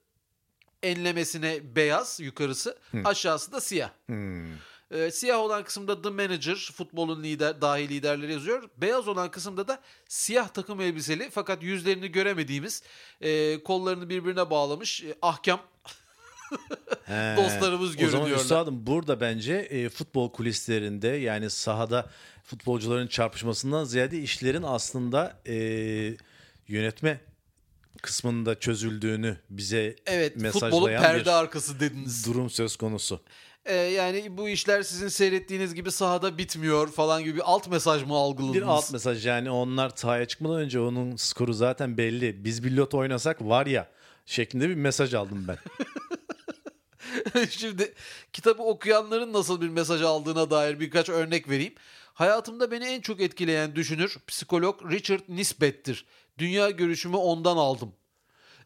enlemesine 0.83 1.77
beyaz 1.77 2.21
yukarısı 2.21 2.79
aşağısı 3.05 3.53
da 3.53 3.61
siyah. 3.61 3.91
Hmm. 4.07 4.53
E, 4.91 5.11
siyah 5.11 5.39
olan 5.39 5.65
kısımda 5.65 6.03
The 6.03 6.11
Manager 6.11 6.73
futbolun 6.75 7.23
lider 7.23 7.61
dahi 7.61 7.89
liderleri 7.89 8.33
yazıyor. 8.33 8.71
Beyaz 8.77 9.09
olan 9.09 9.31
kısımda 9.31 9.69
da 9.69 9.81
siyah 10.09 10.49
takım 10.49 10.81
elbiseli 10.81 11.31
fakat 11.31 11.63
yüzlerini 11.63 12.13
göremediğimiz 12.13 12.83
e, 13.21 13.63
kollarını 13.63 14.09
birbirine 14.09 14.51
bağlamış 14.51 15.03
e, 15.03 15.15
ahkam 15.23 15.61
He. 17.05 17.35
Dostlarımız 17.37 17.91
O 17.91 17.93
zaman 17.93 18.11
görünüyorlar. 18.11 18.37
üstadım 18.45 18.87
burada 18.87 19.21
bence 19.21 19.55
e, 19.55 19.89
futbol 19.89 20.33
kulislerinde 20.33 21.09
yani 21.09 21.51
sahada 21.51 22.11
futbolcuların 22.45 23.07
çarpışmasından 23.07 23.85
ziyade 23.85 24.19
işlerin 24.19 24.63
aslında 24.63 25.39
e, 25.47 25.55
yönetme 26.69 27.21
kısmında 28.03 28.61
çözüldüğünü 28.61 29.37
bize 29.51 29.97
Evet, 30.07 30.37
mesajlayan 30.37 31.03
perde 31.03 31.21
bir 31.21 31.27
arkası 31.31 31.81
dediniz. 31.81 32.27
durum 32.27 32.51
söz 32.51 32.77
konusu. 32.77 33.21
Ee, 33.65 33.75
yani 33.75 34.37
bu 34.37 34.49
işler 34.49 34.83
sizin 34.83 35.09
seyrettiğiniz 35.09 35.75
gibi 35.75 35.91
sahada 35.93 36.39
bitmiyor 36.39 36.89
falan 36.93 37.25
gibi 37.25 37.37
bir 37.37 37.43
alt 37.45 37.69
mesaj 37.69 38.03
mı 38.03 38.15
algıladınız? 38.15 38.55
Bir 38.57 38.63
alt 38.63 38.93
mesaj 38.93 39.27
yani 39.27 39.51
onlar 39.51 39.93
sahaya 39.95 40.25
çıkmadan 40.25 40.57
önce 40.61 40.81
onun 40.81 41.17
skoru 41.17 41.53
zaten 41.53 41.97
belli. 41.97 42.45
Biz 42.45 42.65
bir 42.65 42.77
lot 42.77 42.95
oynasak 42.95 43.43
var 43.43 43.67
ya 43.67 43.89
şeklinde 44.27 44.69
bir 44.69 44.75
mesaj 44.75 45.15
aldım 45.15 45.45
ben. 45.49 45.57
Şimdi 47.51 47.95
kitabı 48.33 48.63
okuyanların 48.63 49.33
nasıl 49.33 49.61
bir 49.61 49.69
mesaj 49.69 50.03
aldığına 50.03 50.51
dair 50.51 50.81
birkaç 50.81 51.09
örnek 51.09 51.49
vereyim. 51.51 51.75
Hayatımda 52.15 52.71
beni 52.71 52.85
en 52.85 53.01
çok 53.01 53.21
etkileyen 53.21 53.75
düşünür 53.75 54.17
psikolog 54.27 54.93
Richard 54.93 55.21
Nisbet'tir. 55.29 56.05
Dünya 56.39 56.71
görüşümü 56.71 57.17
ondan 57.17 57.57
aldım. 57.57 57.93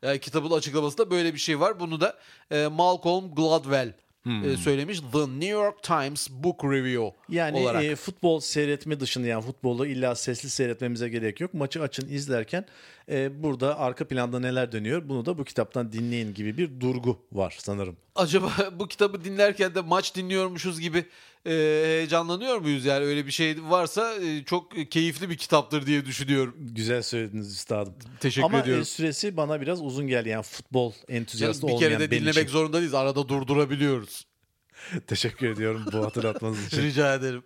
Yani 0.02 0.20
kitabın 0.20 0.50
açıklamasında 0.50 1.10
böyle 1.10 1.34
bir 1.34 1.38
şey 1.38 1.60
var. 1.60 1.80
Bunu 1.80 2.00
da 2.00 2.18
e, 2.50 2.66
Malcolm 2.66 3.34
Gladwell 3.34 3.92
e, 4.26 4.56
söylemiş 4.56 5.00
The 5.12 5.18
New 5.18 5.46
York 5.46 5.82
Times 5.82 6.30
Book 6.30 6.64
Review 6.64 7.12
Yani 7.28 7.58
olarak. 7.58 7.84
e, 7.84 7.96
futbol 7.96 8.40
seyretme 8.40 9.00
dışında 9.00 9.26
yani 9.26 9.42
futbolu 9.42 9.86
illa 9.86 10.14
sesli 10.14 10.50
seyretmemize 10.50 11.08
gerek 11.08 11.40
yok. 11.40 11.54
Maçı 11.54 11.82
açın 11.82 12.08
izlerken 12.08 12.64
e, 13.10 13.42
burada 13.42 13.78
arka 13.78 14.08
planda 14.08 14.40
neler 14.40 14.72
dönüyor 14.72 15.08
bunu 15.08 15.26
da 15.26 15.38
bu 15.38 15.44
kitaptan 15.44 15.92
dinleyin 15.92 16.34
gibi 16.34 16.58
bir 16.58 16.80
durgu 16.80 17.18
var 17.32 17.56
sanırım. 17.58 17.96
Acaba 18.14 18.52
bu 18.78 18.88
kitabı 18.88 19.24
dinlerken 19.24 19.74
de 19.74 19.80
maç 19.80 20.14
dinliyormuşuz 20.14 20.80
gibi 20.80 21.04
e, 21.46 21.50
heyecanlanıyor 21.84 22.58
muyuz? 22.58 22.84
Yani 22.84 23.04
öyle 23.04 23.26
bir 23.26 23.30
şey 23.30 23.56
varsa 23.68 24.14
e, 24.14 24.44
çok 24.44 24.90
keyifli 24.90 25.30
bir 25.30 25.36
kitaptır 25.36 25.86
diye 25.86 26.06
düşünüyorum. 26.06 26.54
Güzel 26.58 27.02
söylediniz 27.02 27.52
üstadım. 27.52 27.94
Teşekkür 28.20 28.46
Ama 28.46 28.58
ediyorum. 28.58 28.82
e, 28.82 28.84
süresi 28.84 29.36
bana 29.36 29.60
biraz 29.60 29.82
uzun 29.82 30.06
geldi. 30.06 30.28
Yani 30.28 30.42
futbol 30.42 30.92
entüziyastı 31.08 31.66
bir 31.66 31.72
olmayan 31.72 31.90
kere 31.90 32.00
de 32.00 32.10
dinlemek 32.10 32.34
için. 32.36 32.48
zorunda 32.48 32.76
değiliz. 32.76 32.94
Arada 32.94 33.28
durdurabiliyoruz. 33.28 34.29
Teşekkür 35.06 35.48
ediyorum 35.48 35.84
bu 35.92 36.04
hatırlatmanız 36.04 36.66
için. 36.66 36.82
Rica 36.82 37.14
ederim. 37.14 37.42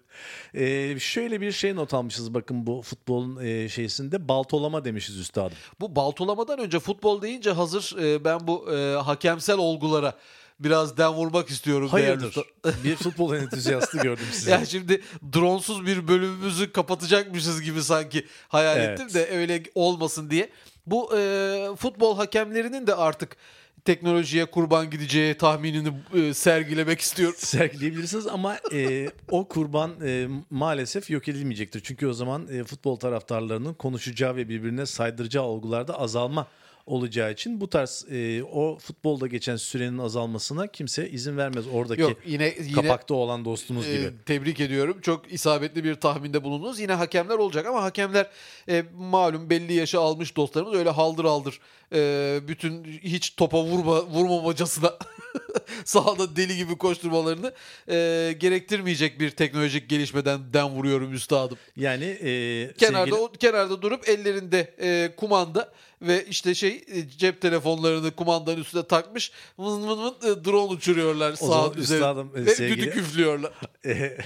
Ee, 0.55 0.99
şöyle 1.01 1.41
bir 1.41 1.53
şey 1.53 1.77
not 1.77 1.95
almışız 1.95 2.35
bakın 2.35 2.67
bu 2.67 2.83
futbolun 2.83 3.45
e, 3.45 3.69
şeysinde 3.69 4.29
baltolama 4.29 4.85
demişiz 4.85 5.19
üstadım. 5.19 5.57
Bu 5.81 5.97
baltolamadan 5.97 6.59
önce 6.59 6.81
futbol 6.81 7.23
deyince 7.23 7.51
hazır 7.51 7.97
e, 8.03 8.25
ben 8.25 8.47
bu 8.47 8.73
e, 8.75 8.97
hakemsel 8.97 9.59
olgulara 9.59 10.15
biraz 10.61 10.97
den 10.97 11.13
vurmak 11.13 11.51
istiyorum. 11.51 11.89
Hayırdır? 11.89 12.37
bir 12.85 12.97
futbol 12.97 13.35
entüziyastı 13.35 13.99
gördüm 13.99 14.27
sizi. 14.33 14.51
Yani 14.51 14.67
şimdi 14.67 15.03
dronsuz 15.33 15.87
bir 15.87 16.09
bölümümüzü 16.09 16.73
kapatacakmışız 16.73 17.63
gibi 17.63 17.83
sanki 17.83 18.27
hayal 18.49 18.77
Evet. 18.77 19.01
ettim 19.01 19.15
de 19.15 19.29
öyle 19.39 19.63
olmasın 19.75 20.31
diye. 20.31 20.51
Bu 20.87 21.19
e, 21.19 21.69
futbol 21.79 22.17
hakemlerinin 22.17 22.87
de 22.87 22.95
artık 22.95 23.37
teknolojiye 23.85 24.45
kurban 24.45 24.91
gideceği 24.91 25.35
tahminini 25.35 25.93
e, 26.15 26.35
sergilemek 26.35 27.01
istiyorum. 27.01 27.37
sergileyebilirsiniz 27.39 28.27
ama 28.27 28.57
e, 28.73 29.09
o 29.31 29.49
kurban 29.49 29.91
e, 30.07 30.29
maalesef 30.51 31.11
yok 31.11 31.29
edilmeyecektir. 31.29 31.81
Çünkü 31.85 32.07
o 32.07 32.13
zaman 32.13 32.49
e, 32.49 32.65
futbol 32.65 32.97
taraftarlarının 32.97 33.75
konuşacağı 33.75 34.37
ve 34.37 34.49
birbirine 34.49 34.87
saydıracağı 34.87 35.45
olgularda 35.45 36.01
azalma 36.01 36.47
olacağı 36.87 37.33
için 37.33 37.61
bu 37.61 37.71
tarz 37.71 38.07
e, 38.11 38.43
o 38.43 38.79
futbolda 38.79 39.27
geçen 39.27 39.57
sürenin 39.57 39.99
azalmasına 39.99 40.67
kimse 40.67 41.11
izin 41.11 41.37
vermez. 41.37 41.65
Oradaki 41.73 42.03
Yok 42.03 42.13
yine 42.27 42.55
yine 42.61 42.73
kapakta 42.73 43.15
olan 43.15 43.45
dostumuz 43.45 43.89
e, 43.89 43.97
gibi. 43.97 44.13
tebrik 44.27 44.61
ediyorum. 44.61 45.01
Çok 45.01 45.33
isabetli 45.33 45.85
bir 45.85 45.95
tahminde 45.95 46.45
bulundunuz. 46.45 46.81
Yine 46.81 46.93
hakemler 46.93 47.35
olacak 47.35 47.67
ama 47.67 47.83
hakemler 47.83 48.31
e, 48.69 48.85
malum 48.97 49.51
belli 49.51 49.73
yaşı 49.73 50.01
almış 50.01 50.37
dostlarımız 50.37 50.75
öyle 50.75 50.91
haldır 50.91 51.25
haldır 51.25 51.61
e, 51.93 52.41
bütün 52.49 52.85
hiç 52.85 53.35
topa 53.37 53.63
vurma 53.65 54.07
vurmamacasına 54.07 54.93
sahada 55.85 56.37
deli 56.37 56.57
gibi 56.57 56.79
koşturmalarını 56.79 57.53
e, 57.89 58.33
gerektirmeyecek 58.39 59.21
bir 59.21 59.31
teknolojik 59.31 59.89
gelişmeden 59.91 60.41
den 60.53 60.69
vuruyorum 60.69 61.13
üstadım. 61.13 61.59
Yani 61.77 62.05
e, 62.05 62.73
Kenarda 62.79 63.11
sevgili- 63.11 63.15
o, 63.15 63.33
kenarda 63.33 63.83
durup 63.83 64.09
ellerinde 64.09 64.75
e, 64.81 65.13
kumanda 65.17 65.73
ve 66.03 66.25
işte 66.27 66.55
şey 66.55 66.85
e, 66.93 67.09
cep 67.09 67.41
telefonlarını 67.41 68.11
kumandanın 68.11 68.61
üstüne 68.61 68.83
takmış 68.83 69.33
vın 69.59 69.89
vın 69.89 69.99
vın 69.99 70.15
e, 70.41 70.45
drone 70.45 70.73
uçuruyorlar 70.73 71.33
sağ 71.33 71.71
üzerine 71.77 71.81
üstadım, 72.05 72.33
e, 72.37 72.47
ve 72.47 72.55
sevgili- 72.55 72.83
düdük 72.83 72.97
üflüyorlar. 72.97 73.53
e, 73.87 74.17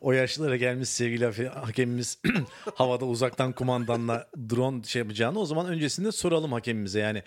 o 0.00 0.12
yaşlara 0.12 0.56
gelmiş 0.56 0.88
sevgili 0.88 1.48
hakemimiz 1.48 2.18
havada 2.74 3.04
uzaktan 3.04 3.52
kumandanla 3.52 4.28
drone 4.50 4.84
şey 4.84 5.02
yapacağını 5.02 5.40
o 5.40 5.46
zaman 5.46 5.66
öncesinde 5.66 6.12
soralım 6.12 6.52
hakemimize 6.52 7.00
yani. 7.00 7.17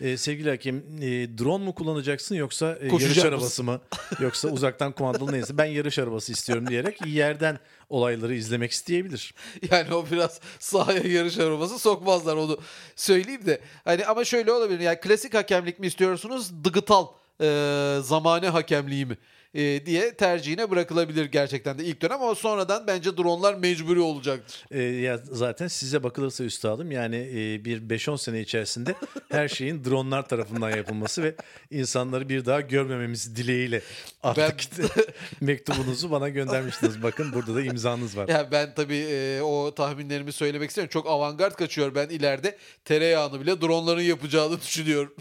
E, 0.00 0.16
sevgili 0.16 0.50
hakem 0.50 0.76
e, 0.76 1.38
drone 1.38 1.64
mu 1.64 1.74
kullanacaksın 1.74 2.34
yoksa 2.34 2.78
e, 2.80 2.86
yarış 2.86 3.18
arabası 3.18 3.64
mı 3.64 3.80
yoksa 4.20 4.48
uzaktan 4.48 4.92
kumandalı 4.92 5.32
neyse 5.32 5.58
ben 5.58 5.64
yarış 5.64 5.98
arabası 5.98 6.32
istiyorum 6.32 6.66
diyerek 6.66 7.06
yerden 7.06 7.58
olayları 7.88 8.34
izlemek 8.34 8.72
isteyebilir. 8.72 9.34
Yani 9.70 9.94
o 9.94 10.06
biraz 10.10 10.40
sahaya 10.58 11.02
yarış 11.02 11.38
arabası 11.38 11.78
sokmazlar 11.78 12.36
onu 12.36 12.58
söyleyeyim 12.96 13.46
de. 13.46 13.60
Hani 13.84 14.06
ama 14.06 14.24
şöyle 14.24 14.52
olabilir. 14.52 14.80
Yani 14.80 15.00
klasik 15.00 15.34
hakemlik 15.34 15.78
mi 15.78 15.86
istiyorsunuz? 15.86 16.64
Dıgıtal 16.64 17.06
e, 17.40 17.98
zamane 18.02 18.48
hakemliği 18.48 19.06
mi? 19.06 19.16
E, 19.56 19.86
diye 19.86 20.14
tercihine 20.14 20.70
bırakılabilir 20.70 21.24
gerçekten 21.24 21.78
de 21.78 21.84
ilk 21.84 22.02
dönem 22.02 22.22
ama 22.22 22.34
sonradan 22.34 22.86
bence 22.86 23.16
dronlar 23.16 23.54
mecburi 23.54 24.00
olacaktır. 24.00 24.64
E, 24.70 24.82
ya 24.82 25.20
zaten 25.32 25.68
size 25.68 26.02
bakılırsa 26.02 26.44
üstadım 26.44 26.90
yani 26.90 27.16
e, 27.16 27.64
bir 27.64 27.80
5-10 27.80 28.18
sene 28.18 28.40
içerisinde 28.40 28.94
her 29.30 29.48
şeyin 29.48 29.84
dronlar 29.84 30.28
tarafından 30.28 30.70
yapılması 30.70 31.22
ve 31.22 31.34
insanları 31.70 32.28
bir 32.28 32.46
daha 32.46 32.60
görmememiz 32.60 33.36
dileğiyle 33.36 33.82
artık 34.22 34.70
mektubunuzu 35.40 36.10
bana 36.10 36.28
göndermiştiniz. 36.28 37.02
Bakın 37.02 37.32
burada 37.32 37.54
da 37.54 37.62
imzanız 37.62 38.16
var. 38.16 38.28
Yani 38.28 38.48
ben 38.52 38.74
tabii 38.74 39.06
e, 39.10 39.40
o 39.42 39.74
tahminlerimi 39.74 40.32
söylemek 40.32 40.68
istiyorum. 40.68 40.90
Çok 40.92 41.06
avantgard 41.06 41.54
kaçıyor. 41.54 41.94
Ben 41.94 42.08
ileride 42.08 42.56
tereyağını 42.84 43.40
bile 43.40 43.60
dronların 43.60 44.00
yapacağını 44.00 44.60
düşünüyorum. 44.60 45.14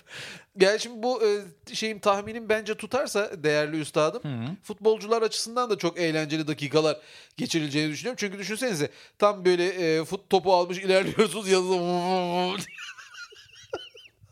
Yani 0.60 0.80
şimdi 0.80 1.04
bu 1.04 1.22
e, 1.24 1.42
şeyim 1.76 2.00
tahminim 2.00 2.50
bence 2.50 2.76
tutarsa 2.76 3.44
değerli 3.44 3.80
üstadım 3.80 4.22
futbolcular 4.64 5.22
açısından 5.22 5.70
da 5.70 5.78
çok 5.78 6.00
eğlenceli 6.00 6.48
dakikalar 6.48 6.98
geçirileceğini 7.38 7.92
düşünüyorum. 7.92 8.18
Çünkü 8.20 8.38
düşünsenize 8.40 8.90
tam 9.20 9.46
böyle 9.46 9.66
e, 9.68 10.06
fut 10.06 10.30
topu 10.30 10.54
almış 10.54 10.78
ilerliyorsunuz 10.78 11.48
yanınızda 11.48 12.64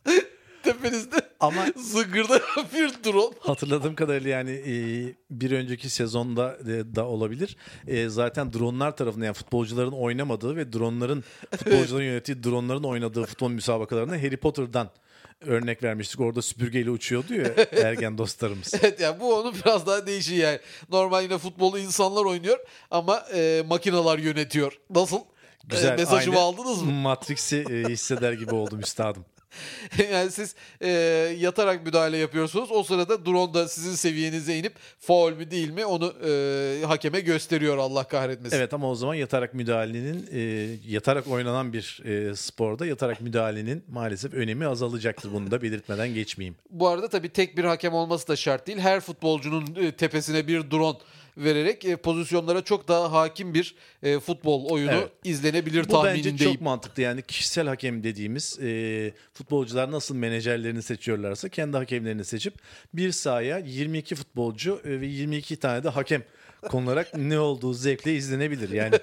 tepenizde 0.64 1.16
Ama 1.40 1.66
zıngırdayan 1.76 2.42
bir 2.74 2.90
drone. 3.12 3.36
hatırladığım 3.40 3.96
kadarıyla 3.96 4.30
yani 4.30 4.52
e, 4.52 4.74
bir 5.32 5.52
önceki 5.52 5.90
sezonda 5.90 6.58
e, 6.62 6.96
da 6.96 7.06
olabilir. 7.06 7.58
E, 7.88 8.10
zaten 8.10 8.54
dronlar 8.54 8.98
tarafından 8.98 9.26
yani 9.26 9.34
futbolcuların 9.34 9.92
oynamadığı 9.92 10.56
ve 10.56 10.74
dronların 10.74 11.24
futbolcuların 11.52 12.04
yönettiği 12.06 12.44
dronların 12.44 12.84
oynadığı 12.84 13.26
futbol 13.26 13.50
müsabakalarına 13.50 14.18
Harry 14.18 14.38
Potter'dan 14.38 14.90
örnek 15.46 15.84
vermiştik. 15.84 16.20
Orada 16.20 16.42
süpürgeyle 16.42 16.90
uçuyordu 16.90 17.34
ya 17.34 17.48
ergen 17.84 18.18
dostlarımız. 18.18 18.74
Evet 18.82 19.00
yani 19.00 19.20
bu 19.20 19.36
onu 19.36 19.54
biraz 19.56 19.88
daha 19.88 20.08
değişiyor 20.08 20.48
yani. 20.48 20.60
Normal 20.90 21.24
yine 21.24 21.38
futbolu 21.38 21.80
insanlar 21.80 22.26
oynuyor 22.26 22.60
ama 22.92 23.24
e, 23.34 23.64
makineler 23.68 24.18
yönetiyor. 24.18 24.80
Nasıl? 24.90 25.20
Güzel. 25.64 25.94
E, 25.94 25.96
mesajımı 25.96 26.36
aynı 26.38 26.46
aldınız 26.46 26.82
mı? 26.82 26.92
Matrix'i 26.92 27.58
e, 27.58 27.90
hisseder 27.90 28.34
gibi 28.34 28.56
oldum 28.56 28.80
üstadım. 28.80 29.26
yani 30.12 30.32
siz 30.32 30.56
e, 30.82 30.90
yatarak 31.40 31.86
müdahale 31.86 32.18
yapıyorsunuz. 32.18 32.72
O 32.72 32.84
sırada 32.84 33.26
drone 33.26 33.54
da 33.54 33.68
sizin 33.68 33.96
seviyenize 33.96 34.58
inip 34.58 34.74
faul 35.00 35.34
mü 35.34 35.52
değil 35.52 35.70
mi 35.70 35.86
onu 35.86 36.14
e, 36.28 36.86
hakeme 36.86 37.20
gösteriyor 37.20 37.78
Allah 37.78 38.04
kahretmesin. 38.04 38.58
Evet 38.58 38.74
ama 38.74 38.90
o 38.90 38.96
zaman 38.96 39.16
yatarak 39.16 39.54
müdahalenin 39.54 40.30
e, 40.32 40.40
yatarak 40.88 41.28
oynanan 41.28 41.74
bir 41.74 42.02
e, 42.06 42.36
sporda 42.36 42.86
yatarak 42.86 43.22
müdahalenin 43.22 43.84
maalesef 43.92 44.34
önemi 44.34 44.68
azalacaktır. 44.68 45.34
Bunu 45.34 45.52
da 45.52 45.62
belirtmeden 45.62 46.14
geçmeyeyim. 46.14 46.56
Bu 46.70 46.88
arada 46.88 47.08
tabii 47.08 47.30
tek 47.30 47.58
bir 47.58 47.64
hakem 47.64 47.94
olması 47.94 48.28
da 48.28 48.36
şart 48.36 48.68
değil. 48.68 48.80
Her 48.80 49.00
futbolcunun 49.00 49.76
e, 49.76 49.92
tepesine 49.92 50.48
bir 50.48 50.72
drone 50.72 50.98
vererek 51.38 51.86
e, 51.86 51.96
pozisyonlara 51.96 52.62
çok 52.64 52.88
daha 52.88 53.12
hakim 53.12 53.54
bir 53.54 53.76
e, 54.04 54.20
futbol 54.20 54.66
oyunu 54.66 54.92
Evet. 54.92 55.10
izlenebilir 55.24 55.84
Bu 55.90 55.94
bence 55.94 55.94
tahminindeyim. 55.94 56.54
çok 56.54 56.62
mantıklı 56.62 57.02
yani 57.04 57.22
kişisel 57.22 57.68
hakem 57.68 58.04
dediğimiz 58.04 58.60
e, 58.62 59.12
futbolcular 59.34 59.92
nasıl 59.92 60.16
menajerlerini 60.16 60.82
seçiyorlarsa 60.84 61.50
kendi 61.50 61.78
hakemlerini 61.78 62.26
seçip 62.26 62.54
bir 62.94 63.12
sahaya 63.12 63.58
22 63.58 64.16
futbolcu 64.16 64.82
e, 64.86 65.02
ve 65.02 65.06
22 65.06 65.56
tane 65.56 65.84
de 65.84 65.90
hakem 65.90 66.24
konularak 66.70 67.14
ne 67.18 67.40
olduğu 67.40 67.74
zevkle 67.74 68.16
izlenebilir. 68.16 68.70
Yani 68.70 68.96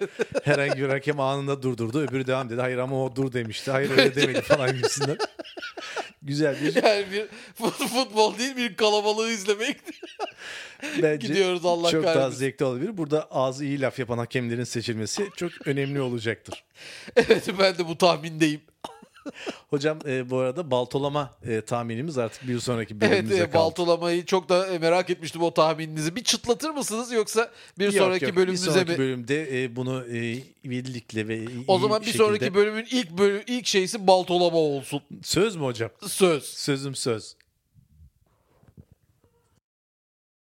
herhangi 0.45 0.77
bir 0.83 0.89
hakem 0.89 1.21
anında 1.21 1.63
durdurdu 1.63 2.01
öbürü 2.01 2.27
devam 2.27 2.51
dedi. 2.51 2.61
Hayır 2.61 2.79
ama 2.79 3.05
o 3.05 3.17
dur 3.17 3.33
demişti. 3.33 3.71
Hayır 3.71 3.91
öyle 3.91 4.15
demedi 4.15 4.41
falan 4.41 4.77
gibisinden. 4.77 5.19
Güzel 6.23 6.57
bir 6.63 6.83
Yani 6.83 7.05
bir 7.13 7.27
fut- 7.65 7.87
futbol 7.89 8.39
değil 8.39 8.57
bir 8.57 8.77
kalabalığı 8.77 9.31
izlemek. 9.31 9.77
bence 11.03 11.27
Gidiyoruz 11.29 11.65
Allah 11.65 11.91
çok 11.91 12.05
daha 12.05 12.15
kahretmesin. 12.15 12.39
zevkli 12.39 12.65
olabilir. 12.65 12.97
Burada 12.97 13.29
ağzı 13.31 13.65
iyi 13.65 13.81
laf 13.81 13.99
yapan 13.99 14.19
hakemlerin 14.19 14.65
seçilmesi 14.65 15.29
çok 15.37 15.51
önemli 15.67 16.01
olacaktır. 16.01 16.65
evet 17.17 17.49
ben 17.59 17.79
de 17.79 17.89
bu 17.89 17.99
tahmindeyim. 17.99 18.61
Hocam 19.71 19.99
e, 20.07 20.31
bu 20.31 20.39
arada 20.39 20.71
baltolama 20.71 21.31
e, 21.49 21.61
tahminimiz 21.61 22.19
artık 22.19 22.49
bir 22.49 22.59
sonraki 22.61 22.95
Evet 22.95 23.11
bölümümüze 23.11 23.37
e, 23.37 23.39
kaldı. 23.41 23.55
baltolamayı 23.55 24.25
çok 24.25 24.49
da 24.49 24.67
e, 24.67 24.79
merak 24.79 25.11
etmiştim 25.11 25.43
o 25.43 25.55
tahmininizi. 25.55 26.17
Bir 26.17 26.25
çıtlatır 26.25 26.71
mısınız 26.71 27.13
yoksa 27.13 27.51
bir 27.79 27.85
Yok, 27.85 27.95
sonraki 27.95 28.25
yok. 28.25 28.37
bölümümüze 28.37 28.67
bir 28.67 28.73
sonraki 28.73 28.91
mi? 28.93 28.99
bölümde 28.99 29.63
e, 29.65 29.77
bunu 29.77 30.05
e, 30.07 30.39
birlikle 30.65 31.29
ve 31.29 31.45
o 31.69 31.79
zaman 31.79 32.01
bir 32.01 32.07
şekilde- 32.07 32.23
sonraki 32.25 32.55
bölümün 32.55 32.87
ilk 32.91 33.11
bölüm 33.11 33.43
ilk 33.47 33.67
şeysi 33.67 34.07
baltolama 34.07 34.57
olsun. 34.59 35.03
söz 35.23 35.57
mü 35.57 35.63
hocam? 35.65 35.91
Söz. 36.07 36.45
Sözüm 36.45 36.95
söz. 36.95 37.35